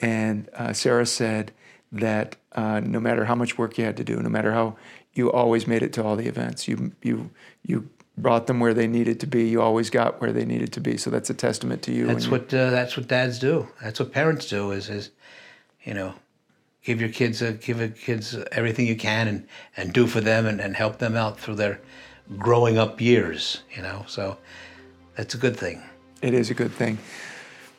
and 0.00 0.48
uh, 0.54 0.72
Sarah 0.72 1.06
said 1.06 1.52
that 1.92 2.36
uh, 2.52 2.80
no 2.80 3.00
matter 3.00 3.24
how 3.24 3.34
much 3.34 3.56
work 3.56 3.78
you 3.78 3.84
had 3.84 3.96
to 3.96 4.04
do, 4.04 4.16
no 4.16 4.28
matter 4.28 4.52
how 4.52 4.76
you 5.14 5.30
always 5.32 5.66
made 5.66 5.82
it 5.82 5.92
to 5.94 6.04
all 6.04 6.16
the 6.16 6.26
events, 6.26 6.66
you 6.68 6.92
you 7.02 7.30
you 7.62 7.88
brought 8.22 8.46
them 8.46 8.60
where 8.60 8.74
they 8.74 8.86
needed 8.86 9.20
to 9.20 9.26
be. 9.26 9.48
You 9.48 9.62
always 9.62 9.90
got 9.90 10.20
where 10.20 10.32
they 10.32 10.44
needed 10.44 10.72
to 10.74 10.80
be. 10.80 10.96
So 10.96 11.10
that's 11.10 11.30
a 11.30 11.34
testament 11.34 11.82
to 11.82 11.92
you. 11.92 12.06
That's 12.06 12.28
what 12.28 12.52
uh, 12.52 12.70
that's 12.70 12.96
what 12.96 13.08
dads 13.08 13.38
do. 13.38 13.68
That's 13.82 14.00
what 14.00 14.12
parents 14.12 14.48
do. 14.48 14.70
Is 14.70 14.88
is 14.88 15.10
you 15.82 15.94
know 15.94 16.14
give 16.84 17.00
your 17.00 17.10
kids 17.10 17.42
a, 17.42 17.52
give 17.52 17.78
your 17.78 17.88
kids 17.88 18.36
everything 18.52 18.86
you 18.86 18.96
can 18.96 19.28
and 19.28 19.46
and 19.76 19.92
do 19.92 20.06
for 20.06 20.20
them 20.20 20.46
and, 20.46 20.60
and 20.60 20.76
help 20.76 20.98
them 20.98 21.16
out 21.16 21.38
through 21.38 21.56
their 21.56 21.80
growing 22.36 22.78
up 22.78 23.00
years. 23.00 23.62
You 23.74 23.82
know, 23.82 24.04
so 24.06 24.36
that's 25.16 25.34
a 25.34 25.38
good 25.38 25.56
thing. 25.56 25.82
It 26.22 26.34
is 26.34 26.50
a 26.50 26.54
good 26.54 26.72
thing. 26.72 26.98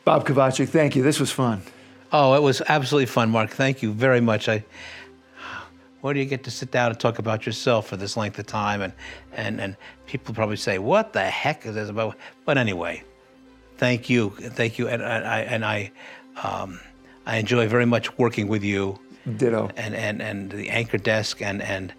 Bob 0.05 0.25
Kovachick, 0.25 0.69
thank 0.69 0.95
you. 0.95 1.03
This 1.03 1.19
was 1.19 1.31
fun. 1.31 1.61
Oh, 2.11 2.33
it 2.33 2.41
was 2.41 2.61
absolutely 2.67 3.05
fun, 3.05 3.29
Mark. 3.29 3.51
Thank 3.51 3.83
you 3.83 3.93
very 3.93 4.21
much. 4.21 4.49
I, 4.49 4.63
where 6.01 6.13
do 6.13 6.19
you 6.19 6.25
get 6.25 6.43
to 6.45 6.51
sit 6.51 6.71
down 6.71 6.91
and 6.91 6.99
talk 6.99 7.19
about 7.19 7.45
yourself 7.45 7.87
for 7.87 7.97
this 7.97 8.15
length 8.15 8.39
of 8.39 8.47
time? 8.47 8.81
And, 8.81 8.93
and, 9.33 9.59
and 9.59 9.77
people 10.05 10.33
probably 10.33 10.55
say, 10.55 10.79
what 10.79 11.13
the 11.13 11.23
heck 11.23 11.65
is 11.65 11.75
this 11.75 11.89
about? 11.89 12.15
But 12.45 12.57
anyway, 12.57 13.03
thank 13.77 14.09
you. 14.09 14.29
Thank 14.29 14.79
you. 14.79 14.87
And, 14.87 15.01
and 15.01 15.27
I, 15.27 15.39
and 15.41 15.65
I, 15.65 15.91
um, 16.43 16.79
I 17.25 17.37
enjoy 17.37 17.67
very 17.67 17.85
much 17.85 18.17
working 18.17 18.47
with 18.47 18.63
you. 18.63 18.97
Ditto. 19.37 19.69
And, 19.75 19.93
and, 19.93 20.21
and 20.21 20.51
the 20.51 20.69
anchor 20.69 20.97
desk 20.97 21.41
and, 21.41 21.61
and 21.61 21.93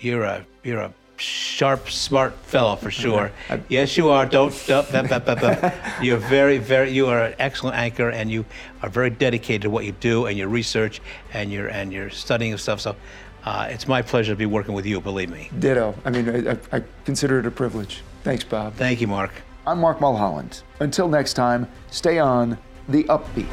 you're 0.00 0.24
a, 0.24 0.46
you're 0.64 0.80
a 0.80 0.94
sharp, 1.20 1.90
smart 1.90 2.34
fellow 2.34 2.76
for 2.76 2.90
sure. 2.90 3.32
yes, 3.68 3.96
you 3.96 4.10
are. 4.10 4.26
Don't. 4.26 4.52
You're 6.02 6.18
very, 6.18 6.58
very. 6.58 6.90
You 6.90 7.08
are 7.08 7.26
an 7.26 7.34
excellent 7.38 7.76
anchor, 7.76 8.10
and 8.10 8.30
you 8.30 8.44
are 8.82 8.88
very 8.88 9.10
dedicated 9.10 9.62
to 9.62 9.70
what 9.70 9.84
you 9.84 9.92
do 9.92 10.26
and 10.26 10.36
your 10.36 10.48
research 10.48 11.00
and 11.32 11.52
your 11.52 11.68
and 11.68 11.92
your 11.92 12.10
studying 12.10 12.52
of 12.52 12.60
stuff. 12.60 12.80
So. 12.80 12.96
Uh, 13.44 13.68
it's 13.70 13.88
my 13.88 14.02
pleasure 14.02 14.32
to 14.32 14.36
be 14.36 14.44
working 14.44 14.74
with 14.74 14.84
you, 14.84 15.00
believe 15.00 15.30
me. 15.30 15.48
Ditto. 15.58 15.94
I 16.04 16.10
mean, 16.10 16.48
I, 16.48 16.58
I 16.70 16.82
consider 17.06 17.38
it 17.38 17.46
a 17.46 17.50
privilege. 17.50 18.02
Thanks, 18.22 18.44
Bob. 18.44 18.74
Thank 18.74 19.00
you, 19.00 19.06
Mark. 19.06 19.30
I'm 19.66 19.78
Mark 19.78 20.00
Mulholland. 20.00 20.64
Until 20.80 21.08
next 21.08 21.34
time, 21.34 21.66
stay 21.90 22.18
on 22.18 22.58
the 22.88 23.04
upbeat. 23.04 23.46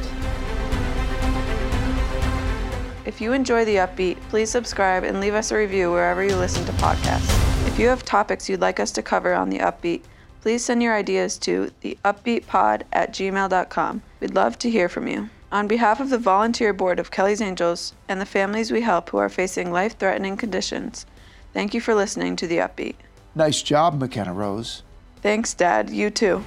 If 3.05 3.21
you 3.21 3.33
enjoy 3.33 3.63
the 3.63 3.75
upbeat, 3.75 4.17
please 4.29 4.49
subscribe 4.49 5.03
and 5.03 5.19
leave 5.19 5.35
us 5.35 5.51
a 5.51 5.55
review 5.55 5.91
wherever 5.91 6.23
you 6.23 6.35
listen 6.35 6.65
to 6.65 6.71
podcasts. 6.73 7.44
If 7.75 7.79
you 7.79 7.89
have 7.89 8.05
topics 8.05 8.47
you'd 8.47 8.61
like 8.61 8.79
us 8.79 8.91
to 8.91 9.03
cover 9.03 9.33
on 9.33 9.49
The 9.49 9.59
Upbeat, 9.59 10.03
please 10.39 10.63
send 10.63 10.81
your 10.81 10.95
ideas 10.95 11.37
to 11.39 11.71
theupbeatpod 11.83 12.83
at 12.93 13.11
gmail.com. 13.11 14.01
We'd 14.21 14.33
love 14.33 14.57
to 14.59 14.71
hear 14.71 14.87
from 14.87 15.09
you. 15.09 15.29
On 15.51 15.67
behalf 15.67 15.99
of 15.99 16.09
the 16.09 16.17
volunteer 16.17 16.71
board 16.71 17.01
of 17.01 17.11
Kelly's 17.11 17.41
Angels 17.41 17.93
and 18.07 18.21
the 18.21 18.25
families 18.25 18.71
we 18.71 18.79
help 18.79 19.09
who 19.09 19.17
are 19.17 19.27
facing 19.27 19.73
life 19.73 19.99
threatening 19.99 20.37
conditions, 20.37 21.05
thank 21.51 21.73
you 21.73 21.81
for 21.81 21.93
listening 21.93 22.37
to 22.37 22.47
The 22.47 22.59
Upbeat. 22.59 22.95
Nice 23.35 23.61
job, 23.61 23.99
McKenna 23.99 24.33
Rose. 24.33 24.83
Thanks, 25.21 25.53
Dad. 25.53 25.89
You 25.89 26.09
too. 26.09 26.45